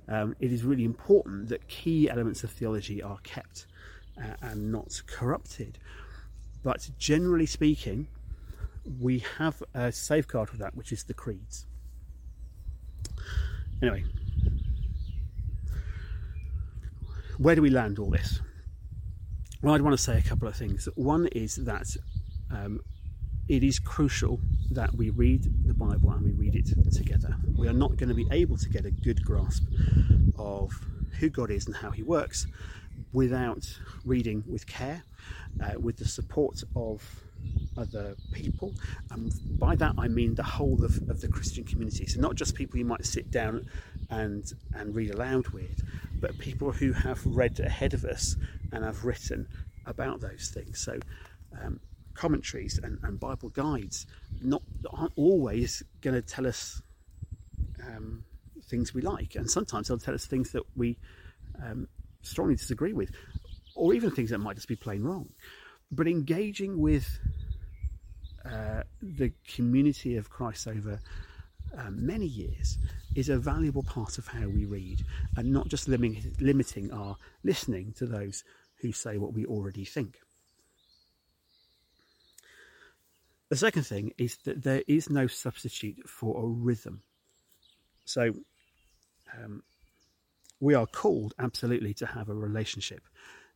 Um, 0.07 0.35
it 0.39 0.51
is 0.51 0.63
really 0.63 0.85
important 0.85 1.49
that 1.49 1.67
key 1.67 2.07
elements 2.07 2.43
of 2.43 2.51
theology 2.51 3.01
are 3.01 3.17
kept 3.23 3.65
uh, 4.23 4.35
and 4.43 4.71
not 4.71 5.01
corrupted. 5.07 5.79
But 6.61 6.91
generally 6.99 7.47
speaking, 7.47 8.07
we 8.99 9.23
have 9.39 9.63
a 9.73 9.91
safeguard 9.91 10.49
for 10.49 10.57
that, 10.57 10.75
which 10.75 10.91
is 10.91 11.03
the 11.05 11.15
creeds. 11.15 11.65
Anyway, 13.81 14.03
where 17.37 17.55
do 17.55 17.61
we 17.61 17.69
land 17.69 17.99
all 17.99 18.09
this? 18.09 18.39
Well, 19.61 19.73
I'd 19.73 19.81
want 19.81 19.97
to 19.97 20.03
say 20.03 20.17
a 20.17 20.21
couple 20.21 20.47
of 20.47 20.55
things. 20.55 20.87
One 20.95 21.27
is 21.27 21.55
that 21.55 21.87
um, 22.51 22.81
it 23.47 23.63
is 23.63 23.79
crucial 23.79 24.39
that 24.71 24.95
we 24.95 25.09
read 25.09 25.43
the 25.65 25.73
Bible 25.73 26.11
and 26.11 26.23
we 26.23 26.31
read 26.31 26.55
it 26.55 26.67
together. 26.93 27.35
We 27.57 27.67
are 27.67 27.73
not 27.73 27.97
going 27.97 28.09
to 28.09 28.15
be 28.15 28.27
able 28.31 28.57
to 28.57 28.69
get 28.69 28.85
a 28.85 28.91
good 28.91 29.23
grasp 29.23 29.63
of 30.37 30.71
who 31.19 31.29
God 31.29 31.51
is 31.51 31.65
and 31.67 31.75
how 31.75 31.91
He 31.91 32.03
works 32.03 32.47
without 33.13 33.65
reading 34.05 34.43
with 34.47 34.67
care, 34.67 35.03
uh, 35.63 35.79
with 35.79 35.97
the 35.97 36.05
support 36.05 36.63
of 36.75 37.22
other 37.77 38.15
people. 38.31 38.73
And 39.11 39.33
by 39.59 39.75
that 39.77 39.95
I 39.97 40.07
mean 40.07 40.35
the 40.35 40.43
whole 40.43 40.83
of, 40.83 41.09
of 41.09 41.21
the 41.21 41.27
Christian 41.27 41.63
community. 41.63 42.05
So 42.05 42.19
not 42.19 42.35
just 42.35 42.55
people 42.55 42.77
you 42.77 42.85
might 42.85 43.05
sit 43.05 43.31
down 43.31 43.67
and 44.09 44.51
and 44.75 44.95
read 44.95 45.11
aloud 45.11 45.47
with, 45.49 45.81
but 46.19 46.37
people 46.37 46.71
who 46.71 46.91
have 46.93 47.25
read 47.25 47.59
ahead 47.59 47.93
of 47.93 48.05
us 48.05 48.35
and 48.71 48.83
have 48.83 49.03
written 49.03 49.47
about 49.85 50.21
those 50.21 50.51
things. 50.53 50.79
So 50.79 50.99
um, 51.61 51.79
commentaries 52.13 52.79
and, 52.81 52.99
and, 53.03 53.19
Bible 53.19 53.49
guides 53.49 54.05
not 54.41 54.61
aren't 54.91 55.13
always 55.15 55.83
going 56.01 56.15
to 56.15 56.21
tell 56.21 56.47
us 56.47 56.81
um, 57.85 58.23
things 58.69 58.93
we 58.93 59.01
like, 59.01 59.35
and 59.35 59.49
sometimes 59.49 59.87
they'll 59.87 59.97
tell 59.97 60.13
us 60.13 60.25
things 60.25 60.51
that 60.51 60.63
we 60.75 60.97
um, 61.61 61.87
strongly 62.21 62.55
disagree 62.55 62.93
with, 62.93 63.11
or 63.75 63.93
even 63.93 64.11
things 64.11 64.29
that 64.29 64.39
might 64.39 64.55
just 64.55 64.67
be 64.67 64.75
plain 64.75 65.03
wrong. 65.03 65.29
But 65.95 66.07
engaging 66.07 66.79
with 66.79 67.19
uh, 68.43 68.83
the 69.01 69.31
community 69.47 70.17
of 70.17 70.29
Christ 70.29 70.67
over 70.67 70.99
um, 71.77 72.05
many 72.05 72.25
years 72.25 72.77
is 73.15 73.29
a 73.29 73.37
valuable 73.37 73.83
part 73.83 74.17
of 74.17 74.27
how 74.27 74.47
we 74.47 74.65
read, 74.65 75.03
and 75.37 75.51
not 75.51 75.67
just 75.67 75.87
limiting, 75.87 76.35
limiting 76.39 76.91
our 76.91 77.15
listening 77.43 77.93
to 77.97 78.07
those 78.07 78.43
who 78.81 78.91
say 78.91 79.17
what 79.17 79.33
we 79.33 79.45
already 79.45 79.85
think. 79.85 80.17
The 83.49 83.57
second 83.57 83.83
thing 83.83 84.13
is 84.17 84.37
that 84.45 84.63
there 84.63 84.83
is 84.87 85.11
no 85.11 85.27
substitute 85.27 86.09
for 86.09 86.43
a 86.43 86.47
rhythm. 86.47 87.03
So, 88.05 88.33
um, 89.37 89.61
we 90.59 90.73
are 90.73 90.87
called 90.87 91.35
absolutely 91.37 91.93
to 91.95 92.07
have 92.07 92.29
a 92.29 92.33
relationship 92.33 93.03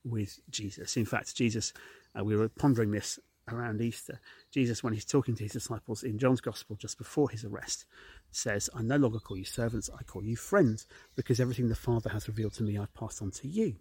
with 0.04 0.40
Jesus. 0.50 0.98
In 0.98 1.06
fact, 1.06 1.36
Jesus, 1.36 1.74
uh, 2.18 2.24
we 2.24 2.36
were 2.36 2.50
pondering 2.50 2.92
this 2.92 3.20
around 3.50 3.82
Easter. 3.82 4.20
Jesus, 4.52 4.84
when 4.84 4.94
he's 4.94 5.06
talking 5.06 5.36
to 5.36 5.44
his 5.44 5.54
disciples 5.54 6.04
in 6.04 6.18
John's 6.18 6.42
Gospel 6.42 6.76
just 6.76 6.98
before 6.98 7.30
his 7.30 7.46
arrest, 7.46 7.86
says, 8.32 8.70
I 8.76 8.82
no 8.82 8.98
longer 8.98 9.20
call 9.20 9.38
you 9.38 9.46
servants, 9.46 9.90
I 9.98 10.04
call 10.04 10.24
you 10.24 10.36
friends, 10.36 10.86
because 11.16 11.40
everything 11.40 11.70
the 11.70 11.76
Father 11.76 12.10
has 12.10 12.28
revealed 12.28 12.54
to 12.56 12.64
me, 12.64 12.78
I've 12.78 12.94
passed 12.94 13.22
on 13.22 13.32
to 13.32 13.48
you. 13.48 13.76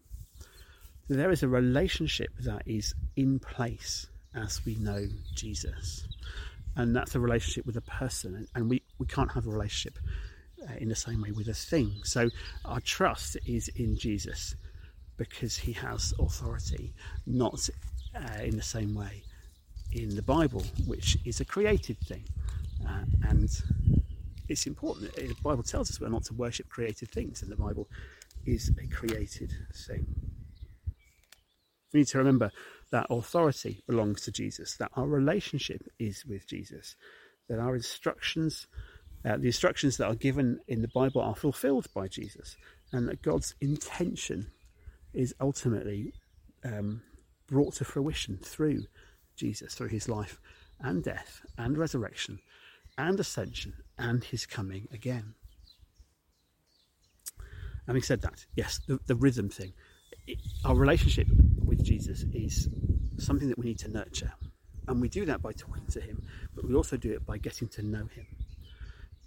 There 1.08 1.30
is 1.30 1.42
a 1.42 1.48
relationship 1.48 2.30
that 2.40 2.62
is 2.66 2.94
in 3.16 3.38
place 3.38 4.06
as 4.34 4.64
we 4.64 4.74
know 4.76 5.06
Jesus. 5.34 6.06
And 6.76 6.94
that's 6.94 7.14
a 7.14 7.20
relationship 7.20 7.64
with 7.64 7.76
a 7.76 7.82
person, 7.82 8.46
and 8.54 8.68
we, 8.68 8.82
we 8.98 9.06
can't 9.06 9.32
have 9.32 9.46
a 9.46 9.50
relationship 9.50 9.98
uh, 10.62 10.74
in 10.78 10.88
the 10.88 10.96
same 10.96 11.22
way 11.22 11.30
with 11.30 11.48
a 11.48 11.54
thing. 11.54 11.92
So 12.04 12.28
our 12.64 12.80
trust 12.80 13.36
is 13.46 13.68
in 13.68 13.96
Jesus 13.96 14.54
because 15.16 15.56
he 15.56 15.72
has 15.72 16.12
authority, 16.18 16.92
not 17.26 17.68
uh, 18.16 18.42
in 18.42 18.56
the 18.56 18.62
same 18.62 18.94
way 18.94 19.22
in 19.92 20.16
the 20.16 20.22
Bible, 20.22 20.64
which 20.86 21.16
is 21.24 21.40
a 21.40 21.44
created 21.44 21.98
thing. 22.00 22.24
Uh, 22.86 23.04
and 23.28 23.48
it's 24.48 24.66
important. 24.66 25.14
The 25.14 25.34
Bible 25.42 25.62
tells 25.62 25.90
us 25.90 26.00
we're 26.00 26.08
not 26.08 26.24
to 26.24 26.34
worship 26.34 26.68
created 26.68 27.10
things, 27.10 27.42
and 27.42 27.50
the 27.50 27.56
Bible 27.56 27.88
is 28.44 28.70
a 28.82 28.86
created 28.94 29.52
thing. 29.74 30.06
We 31.92 32.00
need 32.00 32.08
to 32.08 32.18
remember 32.18 32.50
that 32.90 33.06
authority 33.10 33.82
belongs 33.86 34.22
to 34.22 34.32
Jesus, 34.32 34.76
that 34.76 34.90
our 34.94 35.06
relationship 35.06 35.82
is 35.98 36.24
with 36.26 36.46
Jesus, 36.46 36.96
that 37.48 37.58
our 37.58 37.74
instructions 37.74 38.66
uh, 39.24 39.36
the 39.36 39.46
instructions 39.46 39.96
that 39.96 40.06
are 40.06 40.14
given 40.14 40.60
in 40.68 40.82
the 40.82 40.88
Bible 40.88 41.20
are 41.20 41.34
fulfilled 41.34 41.88
by 41.92 42.06
Jesus, 42.06 42.56
and 42.92 43.08
that 43.08 43.22
God's 43.22 43.56
intention 43.60 44.52
is 45.12 45.34
ultimately 45.40 46.12
um, 46.64 47.02
brought 47.46 47.74
to 47.74 47.84
fruition 47.84 48.38
through 48.42 48.84
Jesus, 49.36 49.74
through 49.74 49.88
his 49.88 50.08
life 50.08 50.40
and 50.80 51.02
death 51.02 51.42
and 51.56 51.78
resurrection 51.78 52.38
and 52.98 53.18
ascension 53.20 53.74
and 53.98 54.24
his 54.24 54.46
coming 54.46 54.88
again. 54.92 55.34
Having 57.86 58.02
said 58.02 58.22
that, 58.22 58.46
yes, 58.56 58.80
the, 58.86 58.98
the 59.06 59.14
rhythm 59.14 59.48
thing, 59.48 59.72
it, 60.26 60.38
our 60.64 60.74
relationship 60.74 61.28
with 61.64 61.84
Jesus 61.84 62.24
is 62.32 62.68
something 63.18 63.48
that 63.48 63.58
we 63.58 63.66
need 63.66 63.78
to 63.80 63.88
nurture. 63.88 64.32
And 64.88 65.00
we 65.00 65.08
do 65.08 65.24
that 65.26 65.42
by 65.42 65.52
talking 65.52 65.86
to 65.90 66.00
Him, 66.00 66.22
but 66.54 66.66
we 66.66 66.74
also 66.74 66.96
do 66.96 67.12
it 67.12 67.26
by 67.26 67.38
getting 67.38 67.68
to 67.68 67.82
know 67.82 68.06
Him. 68.06 68.26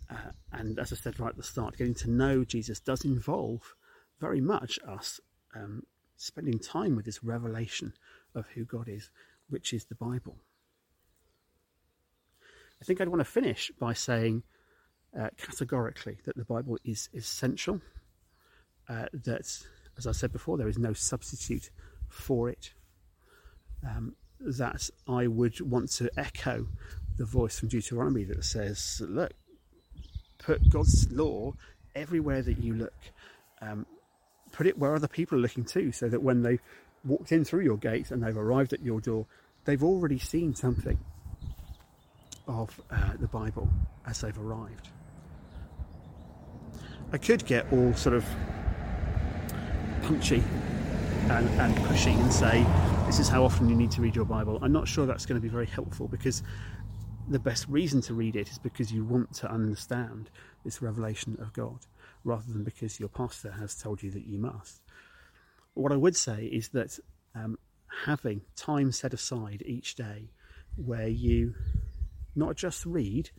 Uh, 0.09 0.31
and 0.53 0.79
as 0.79 0.91
I 0.91 0.95
said 0.95 1.19
right 1.19 1.29
at 1.29 1.37
the 1.37 1.43
start, 1.43 1.77
getting 1.77 1.93
to 1.95 2.09
know 2.09 2.43
Jesus 2.43 2.79
does 2.79 3.05
involve 3.05 3.75
very 4.19 4.41
much 4.41 4.79
us 4.87 5.19
um, 5.55 5.83
spending 6.19 6.59
time 6.59 6.95
with 6.95 7.05
this 7.05 7.23
revelation 7.23 7.93
of 8.35 8.45
who 8.49 8.65
God 8.65 8.87
is, 8.87 9.09
which 9.49 9.73
is 9.73 9.85
the 9.85 9.95
Bible. 9.95 10.35
I 12.81 12.85
think 12.85 12.99
I'd 12.99 13.07
want 13.07 13.21
to 13.21 13.25
finish 13.25 13.71
by 13.79 13.93
saying 13.93 14.43
uh, 15.17 15.29
categorically 15.37 16.17
that 16.25 16.35
the 16.35 16.45
Bible 16.45 16.77
is 16.83 17.09
essential, 17.13 17.81
uh, 18.89 19.05
that, 19.13 19.65
as 19.97 20.07
I 20.07 20.11
said 20.11 20.31
before, 20.31 20.57
there 20.57 20.67
is 20.67 20.77
no 20.77 20.93
substitute 20.93 21.69
for 22.09 22.49
it, 22.49 22.73
um, 23.87 24.15
that 24.39 24.89
I 25.07 25.27
would 25.27 25.59
want 25.61 25.89
to 25.93 26.09
echo 26.17 26.67
the 27.17 27.25
voice 27.25 27.59
from 27.59 27.69
Deuteronomy 27.69 28.25
that 28.25 28.43
says, 28.43 29.01
look, 29.05 29.31
put 30.37 30.69
God's 30.69 31.11
law 31.11 31.53
everywhere 31.95 32.41
that 32.41 32.59
you 32.59 32.73
look. 32.75 32.93
Um, 33.61 33.85
put 34.51 34.67
it 34.67 34.77
where 34.77 34.95
other 34.95 35.07
people 35.07 35.37
are 35.37 35.41
looking 35.41 35.63
too, 35.63 35.91
so 35.91 36.09
that 36.09 36.21
when 36.21 36.41
they've 36.41 36.61
walked 37.05 37.31
in 37.31 37.45
through 37.45 37.61
your 37.61 37.77
gate 37.77 38.11
and 38.11 38.23
they've 38.23 38.37
arrived 38.37 38.73
at 38.73 38.81
your 38.81 38.99
door, 38.99 39.25
they've 39.65 39.83
already 39.83 40.19
seen 40.19 40.55
something 40.55 40.99
of 42.47 42.81
uh, 42.91 43.11
the 43.19 43.27
Bible 43.27 43.69
as 44.05 44.21
they've 44.21 44.37
arrived. 44.37 44.89
I 47.11 47.17
could 47.17 47.45
get 47.45 47.71
all 47.71 47.93
sort 47.93 48.15
of 48.15 48.25
punchy 50.03 50.43
and, 51.29 51.47
and 51.59 51.75
pushy 51.77 52.19
and 52.19 52.31
say, 52.33 52.65
this 53.05 53.19
is 53.19 53.27
how 53.27 53.43
often 53.43 53.69
you 53.69 53.75
need 53.75 53.91
to 53.91 54.01
read 54.01 54.15
your 54.15 54.25
Bible. 54.25 54.59
I'm 54.61 54.71
not 54.71 54.87
sure 54.87 55.05
that's 55.05 55.25
going 55.25 55.39
to 55.39 55.41
be 55.41 55.49
very 55.49 55.65
helpful 55.65 56.07
because 56.07 56.43
the 57.27 57.39
best 57.39 57.67
reason 57.67 58.01
to 58.01 58.13
read 58.13 58.35
it 58.35 58.49
is 58.49 58.57
because 58.57 58.91
you 58.91 59.03
want 59.03 59.33
to 59.35 59.51
understand 59.51 60.29
this 60.65 60.81
revelation 60.81 61.37
of 61.39 61.53
God 61.53 61.85
rather 62.23 62.51
than 62.51 62.63
because 62.63 62.99
your 62.99 63.09
pastor 63.09 63.51
has 63.51 63.75
told 63.75 64.03
you 64.03 64.11
that 64.11 64.25
you 64.25 64.37
must. 64.39 64.81
What 65.73 65.91
I 65.91 65.97
would 65.97 66.15
say 66.15 66.45
is 66.45 66.69
that 66.69 66.99
um, 67.35 67.57
having 68.05 68.41
time 68.55 68.91
set 68.91 69.13
aside 69.13 69.63
each 69.65 69.95
day 69.95 70.29
where 70.75 71.07
you 71.07 71.55
not 72.35 72.55
just 72.55 72.85
read 72.85 73.29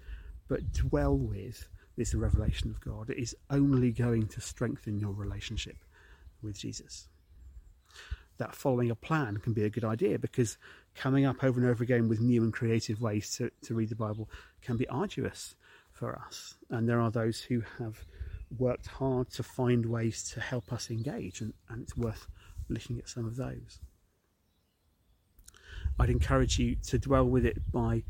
but 0.49 0.73
dwell 0.73 1.17
with 1.17 1.69
this 1.97 2.15
revelation 2.15 2.71
of 2.71 2.81
God 2.81 3.11
is 3.11 3.37
only 3.51 3.93
going 3.93 4.27
to 4.29 4.41
strengthen 4.41 4.99
your 4.99 5.13
relationship 5.13 5.77
with 6.43 6.59
Jesus. 6.59 7.09
That 8.39 8.55
following 8.55 8.91
a 8.91 8.95
plan 8.95 9.37
can 9.37 9.53
be 9.53 9.65
a 9.65 9.71
good 9.71 9.85
idea 9.85 10.19
because 10.19 10.57
coming 10.95 11.25
up 11.25 11.45
over 11.45 11.61
and 11.61 11.69
over 11.69 11.85
again 11.85 12.09
with 12.09 12.21
new 12.21 12.43
and 12.43 12.53
creative 12.53 13.01
ways 13.01 13.37
to, 13.37 13.51
to 13.63 13.75
read 13.75 13.91
the 13.91 13.97
Bible 13.97 14.29
can 14.63 14.77
be 14.77 14.89
arduous 14.89 15.55
for 15.93 16.19
us. 16.27 16.55
And 16.71 16.89
there 16.89 17.01
are 17.01 17.11
those 17.11 17.41
who 17.41 17.63
have 17.79 18.05
worked 18.59 18.87
hard 18.87 19.31
to 19.31 19.43
find 19.43 19.87
ways 19.87 20.23
to 20.35 20.41
help 20.41 20.73
us 20.73 20.91
engage, 20.91 21.41
and, 21.41 21.55
and 21.69 21.83
it's 21.83 21.97
worth 21.97 22.27
looking 22.69 22.99
at 22.99 23.09
some 23.09 23.27
of 23.27 23.37
those. 23.37 23.81
I'd 25.99 26.11
encourage 26.11 26.59
you 26.59 26.77
to 26.87 26.99
dwell 26.99 27.27
with 27.27 27.45
it 27.45 27.71
by 27.71 28.05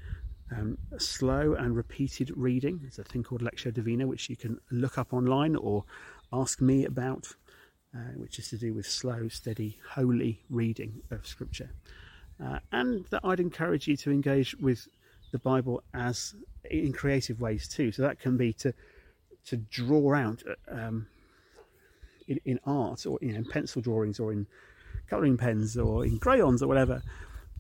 um, 0.56 0.78
slow 0.98 1.54
and 1.54 1.76
repeated 1.76 2.32
reading. 2.36 2.78
There's 2.82 2.98
a 2.98 3.04
thing 3.04 3.22
called 3.22 3.42
Lectio 3.42 3.72
Divina, 3.72 4.06
which 4.06 4.28
you 4.28 4.36
can 4.36 4.58
look 4.70 4.98
up 4.98 5.12
online 5.12 5.56
or 5.56 5.84
ask 6.32 6.60
me 6.60 6.84
about, 6.84 7.32
uh, 7.94 8.12
which 8.16 8.38
is 8.38 8.48
to 8.50 8.58
do 8.58 8.74
with 8.74 8.86
slow, 8.86 9.28
steady, 9.28 9.78
holy 9.90 10.42
reading 10.50 11.02
of 11.10 11.26
Scripture. 11.26 11.70
Uh, 12.42 12.58
and 12.72 13.04
that 13.10 13.20
I'd 13.24 13.40
encourage 13.40 13.86
you 13.86 13.96
to 13.98 14.10
engage 14.10 14.56
with 14.56 14.88
the 15.32 15.38
Bible 15.38 15.82
as 15.94 16.34
in 16.70 16.92
creative 16.92 17.40
ways 17.40 17.68
too. 17.68 17.92
So 17.92 18.02
that 18.02 18.18
can 18.20 18.36
be 18.36 18.52
to 18.54 18.74
to 19.46 19.56
draw 19.56 20.14
out 20.14 20.42
um, 20.70 21.06
in, 22.28 22.40
in, 22.44 22.60
art 22.64 23.06
or 23.06 23.18
in 23.20 23.44
pencil 23.44 23.82
drawings 23.82 24.20
or 24.20 24.32
in 24.32 24.46
colouring 25.08 25.36
pens 25.36 25.76
or 25.76 26.04
in 26.04 26.18
crayons 26.18 26.62
or 26.62 26.68
whatever 26.68 27.02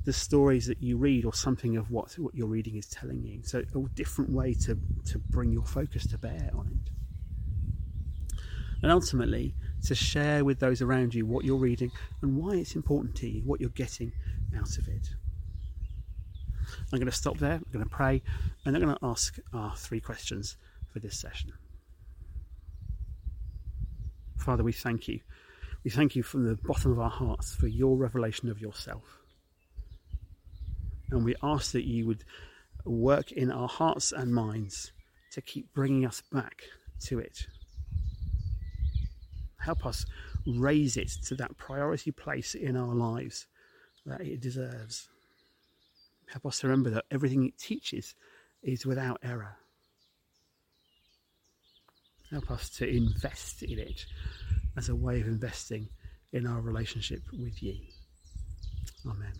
the 0.04 0.12
stories 0.12 0.66
that 0.66 0.82
you 0.82 0.96
read 0.96 1.24
or 1.24 1.34
something 1.34 1.76
of 1.76 1.90
what, 1.90 2.12
what 2.18 2.34
you're 2.34 2.48
reading 2.48 2.76
is 2.76 2.86
telling 2.86 3.22
you. 3.22 3.40
So 3.42 3.58
a 3.58 3.88
different 3.94 4.30
way 4.30 4.54
to, 4.54 4.78
to 5.06 5.18
bring 5.18 5.52
your 5.52 5.64
focus 5.64 6.06
to 6.08 6.18
bear 6.18 6.50
on 6.54 6.68
it. 6.68 6.90
And 8.82 8.90
ultimately, 8.90 9.54
to 9.84 9.94
share 9.94 10.42
with 10.42 10.58
those 10.58 10.80
around 10.80 11.14
you 11.14 11.26
what 11.26 11.44
you're 11.44 11.58
reading 11.58 11.92
and 12.22 12.36
why 12.36 12.54
it's 12.54 12.74
important 12.74 13.14
to 13.16 13.28
you, 13.28 13.42
what 13.42 13.60
you're 13.60 13.68
getting 13.70 14.12
out 14.58 14.78
of 14.78 14.88
it. 14.88 15.10
I'm 16.92 16.98
going 16.98 17.10
to 17.10 17.12
stop 17.12 17.36
there, 17.36 17.54
I'm 17.54 17.66
going 17.72 17.84
to 17.84 17.90
pray, 17.90 18.22
and 18.64 18.74
I'm 18.74 18.82
going 18.82 18.96
to 18.96 19.06
ask 19.06 19.38
our 19.52 19.76
three 19.76 20.00
questions 20.00 20.56
for 20.90 20.98
this 20.98 21.18
session. 21.18 21.52
Father, 24.40 24.64
we 24.64 24.72
thank 24.72 25.06
you. 25.06 25.20
We 25.84 25.90
thank 25.90 26.16
you 26.16 26.22
from 26.22 26.46
the 26.46 26.56
bottom 26.64 26.92
of 26.92 26.98
our 26.98 27.10
hearts 27.10 27.54
for 27.54 27.66
your 27.66 27.96
revelation 27.96 28.50
of 28.50 28.60
yourself. 28.60 29.18
And 31.10 31.24
we 31.24 31.34
ask 31.42 31.72
that 31.72 31.86
you 31.86 32.06
would 32.06 32.24
work 32.84 33.32
in 33.32 33.50
our 33.50 33.68
hearts 33.68 34.12
and 34.12 34.34
minds 34.34 34.92
to 35.32 35.42
keep 35.42 35.72
bringing 35.74 36.06
us 36.06 36.22
back 36.32 36.62
to 37.06 37.18
it. 37.18 37.46
Help 39.58 39.84
us 39.84 40.06
raise 40.46 40.96
it 40.96 41.10
to 41.26 41.34
that 41.34 41.56
priority 41.58 42.10
place 42.10 42.54
in 42.54 42.76
our 42.76 42.94
lives 42.94 43.46
that 44.06 44.22
it 44.22 44.40
deserves. 44.40 45.08
Help 46.28 46.46
us 46.46 46.60
to 46.60 46.66
remember 46.66 46.90
that 46.90 47.04
everything 47.10 47.44
it 47.44 47.58
teaches 47.58 48.14
is 48.62 48.86
without 48.86 49.18
error. 49.22 49.56
Help 52.30 52.50
us 52.50 52.70
to 52.70 52.88
invest 52.88 53.62
in 53.62 53.78
it 53.78 54.06
as 54.76 54.88
a 54.88 54.94
way 54.94 55.20
of 55.20 55.26
investing 55.26 55.88
in 56.32 56.46
our 56.46 56.60
relationship 56.60 57.22
with 57.32 57.60
you. 57.62 57.76
Amen. 59.04 59.32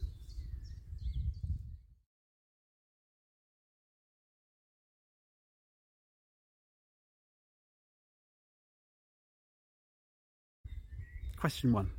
Question 11.40 11.72
one 11.72 11.90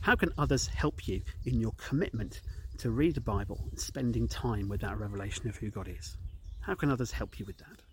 How 0.00 0.16
can 0.16 0.32
others 0.38 0.66
help 0.66 1.06
you 1.06 1.22
in 1.44 1.60
your 1.60 1.72
commitment 1.76 2.40
to 2.78 2.90
read 2.90 3.14
the 3.14 3.20
Bible 3.20 3.68
and 3.70 3.78
spending 3.78 4.26
time 4.26 4.68
with 4.68 4.80
that 4.80 4.98
revelation 4.98 5.48
of 5.48 5.56
who 5.56 5.70
God 5.70 5.88
is? 5.88 6.16
How 6.60 6.74
can 6.74 6.90
others 6.90 7.12
help 7.12 7.38
you 7.38 7.44
with 7.46 7.58
that? 7.58 7.87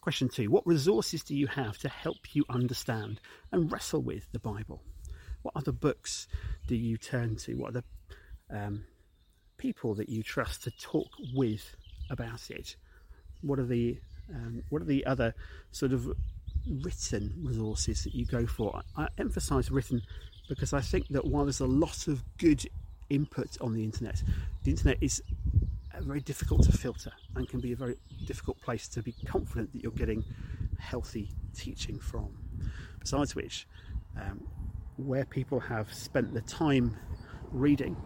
Question 0.00 0.30
two 0.30 0.50
What 0.50 0.66
resources 0.66 1.22
do 1.22 1.34
you 1.36 1.46
have 1.46 1.76
to 1.78 1.88
help 1.88 2.34
you 2.34 2.44
understand 2.48 3.20
and 3.52 3.70
wrestle 3.70 4.00
with 4.00 4.30
the 4.32 4.38
Bible? 4.38 4.82
What 5.42 5.56
other 5.56 5.72
books 5.72 6.26
do 6.66 6.74
you 6.74 6.96
turn 6.96 7.36
to? 7.36 7.54
What 7.54 7.70
are 7.70 7.82
the 7.82 7.84
um, 8.50 8.84
people 9.58 9.94
that 9.94 10.08
you 10.08 10.22
trust 10.22 10.64
to 10.64 10.70
talk 10.70 11.08
with 11.34 11.76
about 12.10 12.50
it? 12.50 12.76
What 13.42 13.58
are 13.58 13.66
the 13.66 13.98
um, 14.34 14.62
what 14.70 14.80
are 14.80 14.86
the 14.86 15.04
other 15.04 15.34
sort 15.70 15.92
of 15.92 16.10
written 16.66 17.34
resources 17.42 18.04
that 18.04 18.14
you 18.14 18.24
go 18.24 18.46
for? 18.46 18.80
I, 18.96 19.02
I 19.02 19.08
emphasise 19.18 19.70
written 19.70 20.00
because 20.48 20.72
I 20.72 20.80
think 20.80 21.08
that 21.08 21.26
while 21.26 21.44
there's 21.44 21.60
a 21.60 21.66
lot 21.66 22.08
of 22.08 22.22
good 22.38 22.64
input 23.10 23.58
on 23.60 23.74
the 23.74 23.84
internet, 23.84 24.22
the 24.64 24.70
internet 24.70 24.96
is 25.02 25.22
very 25.98 26.20
difficult 26.20 26.62
to 26.64 26.72
filter 26.72 27.12
and 27.36 27.48
can 27.48 27.60
be 27.60 27.72
a 27.72 27.76
very 27.76 27.96
difficult 28.26 28.60
place 28.60 28.88
to 28.88 29.02
be 29.02 29.12
confident 29.26 29.72
that 29.72 29.82
you're 29.82 29.92
getting 29.92 30.24
healthy 30.78 31.30
teaching 31.54 31.98
from. 31.98 32.28
Besides 33.00 33.34
which, 33.34 33.66
um, 34.16 34.46
where 34.96 35.24
people 35.24 35.60
have 35.60 35.92
spent 35.92 36.32
the 36.32 36.42
time 36.42 36.96
reading 37.50 37.96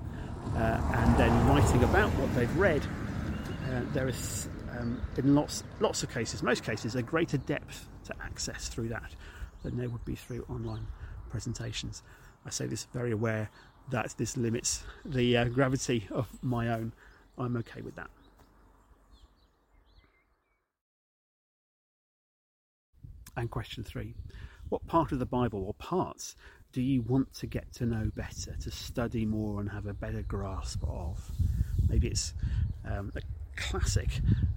uh, 0.56 0.80
and 0.94 1.16
then 1.16 1.46
writing 1.48 1.82
about 1.84 2.10
what 2.12 2.34
they've 2.34 2.56
read, 2.56 2.82
uh, 3.70 3.80
there 3.92 4.08
is 4.08 4.48
um, 4.78 5.00
in 5.16 5.34
lots 5.34 5.64
lots 5.80 6.02
of 6.02 6.12
cases, 6.12 6.42
most 6.42 6.64
cases, 6.64 6.94
a 6.94 7.02
greater 7.02 7.38
depth 7.38 7.88
to 8.04 8.14
access 8.22 8.68
through 8.68 8.88
that 8.88 9.14
than 9.62 9.76
there 9.76 9.88
would 9.88 10.04
be 10.04 10.14
through 10.14 10.44
online 10.48 10.86
presentations. 11.30 12.02
I 12.46 12.50
say 12.50 12.66
this 12.66 12.84
very 12.92 13.12
aware 13.12 13.50
that 13.90 14.14
this 14.18 14.36
limits 14.36 14.84
the 15.04 15.36
uh, 15.36 15.44
gravity 15.46 16.08
of 16.10 16.28
my 16.42 16.68
own. 16.68 16.92
I'm 17.38 17.56
okay 17.58 17.80
with 17.80 17.96
that. 17.96 18.10
And 23.36 23.50
question 23.50 23.82
three 23.82 24.14
What 24.68 24.86
part 24.86 25.12
of 25.12 25.18
the 25.18 25.26
Bible 25.26 25.64
or 25.64 25.74
parts 25.74 26.36
do 26.72 26.82
you 26.82 27.02
want 27.02 27.32
to 27.34 27.46
get 27.46 27.72
to 27.74 27.86
know 27.86 28.10
better, 28.16 28.56
to 28.60 28.70
study 28.70 29.24
more 29.24 29.60
and 29.60 29.70
have 29.70 29.86
a 29.86 29.94
better 29.94 30.22
grasp 30.22 30.82
of? 30.88 31.30
Maybe 31.88 32.08
it's 32.08 32.34
um, 32.84 33.12
a 33.14 33.20
classic 33.56 34.08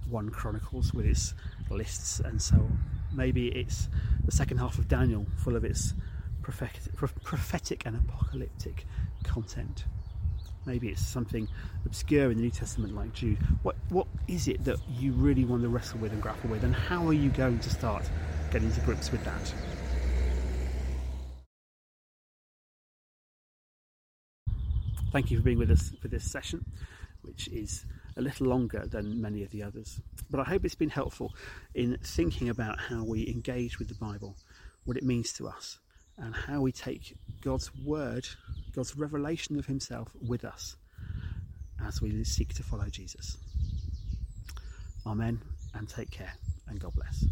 1 0.08 0.30
Chronicles 0.30 0.92
with 0.92 1.06
its 1.06 1.34
lists 1.70 2.20
and 2.20 2.40
so 2.40 2.56
on. 2.56 2.78
Maybe 3.12 3.48
it's 3.48 3.88
the 4.24 4.32
second 4.32 4.58
half 4.58 4.78
of 4.78 4.88
Daniel, 4.88 5.26
full 5.36 5.54
of 5.54 5.64
its 5.64 5.94
prophetic, 6.42 6.94
prophetic 6.96 7.86
and 7.86 7.96
apocalyptic 7.96 8.84
content. 9.22 9.84
Maybe 10.68 10.90
it's 10.90 11.02
something 11.02 11.48
obscure 11.86 12.30
in 12.30 12.36
the 12.36 12.42
New 12.42 12.50
Testament 12.50 12.94
like 12.94 13.14
Jude. 13.14 13.38
What, 13.62 13.74
what 13.88 14.06
is 14.28 14.48
it 14.48 14.62
that 14.64 14.76
you 14.98 15.12
really 15.12 15.46
want 15.46 15.62
to 15.62 15.68
wrestle 15.70 15.98
with 15.98 16.12
and 16.12 16.20
grapple 16.20 16.50
with, 16.50 16.62
and 16.62 16.74
how 16.74 17.08
are 17.08 17.14
you 17.14 17.30
going 17.30 17.58
to 17.60 17.70
start 17.70 18.04
getting 18.50 18.70
to 18.72 18.80
grips 18.82 19.10
with 19.10 19.24
that? 19.24 19.54
Thank 25.10 25.30
you 25.30 25.38
for 25.38 25.42
being 25.42 25.56
with 25.56 25.70
us 25.70 25.90
for 26.02 26.08
this 26.08 26.30
session, 26.30 26.66
which 27.22 27.48
is 27.48 27.86
a 28.18 28.20
little 28.20 28.46
longer 28.46 28.84
than 28.86 29.22
many 29.22 29.42
of 29.42 29.50
the 29.50 29.62
others. 29.62 30.02
But 30.30 30.40
I 30.40 30.44
hope 30.44 30.66
it's 30.66 30.74
been 30.74 30.90
helpful 30.90 31.34
in 31.74 31.96
thinking 32.02 32.50
about 32.50 32.78
how 32.78 33.04
we 33.04 33.26
engage 33.26 33.78
with 33.78 33.88
the 33.88 33.94
Bible, 33.94 34.36
what 34.84 34.98
it 34.98 35.02
means 35.02 35.32
to 35.34 35.48
us, 35.48 35.78
and 36.18 36.34
how 36.34 36.60
we 36.60 36.72
take 36.72 37.16
God's 37.40 37.74
word, 37.74 38.28
God's 38.78 38.96
revelation 38.96 39.58
of 39.58 39.66
Himself 39.66 40.06
with 40.24 40.44
us 40.44 40.76
as 41.84 42.00
we 42.00 42.22
seek 42.22 42.54
to 42.54 42.62
follow 42.62 42.84
Jesus. 42.84 43.36
Amen, 45.04 45.40
and 45.74 45.88
take 45.88 46.12
care, 46.12 46.32
and 46.68 46.78
God 46.78 46.94
bless. 46.94 47.24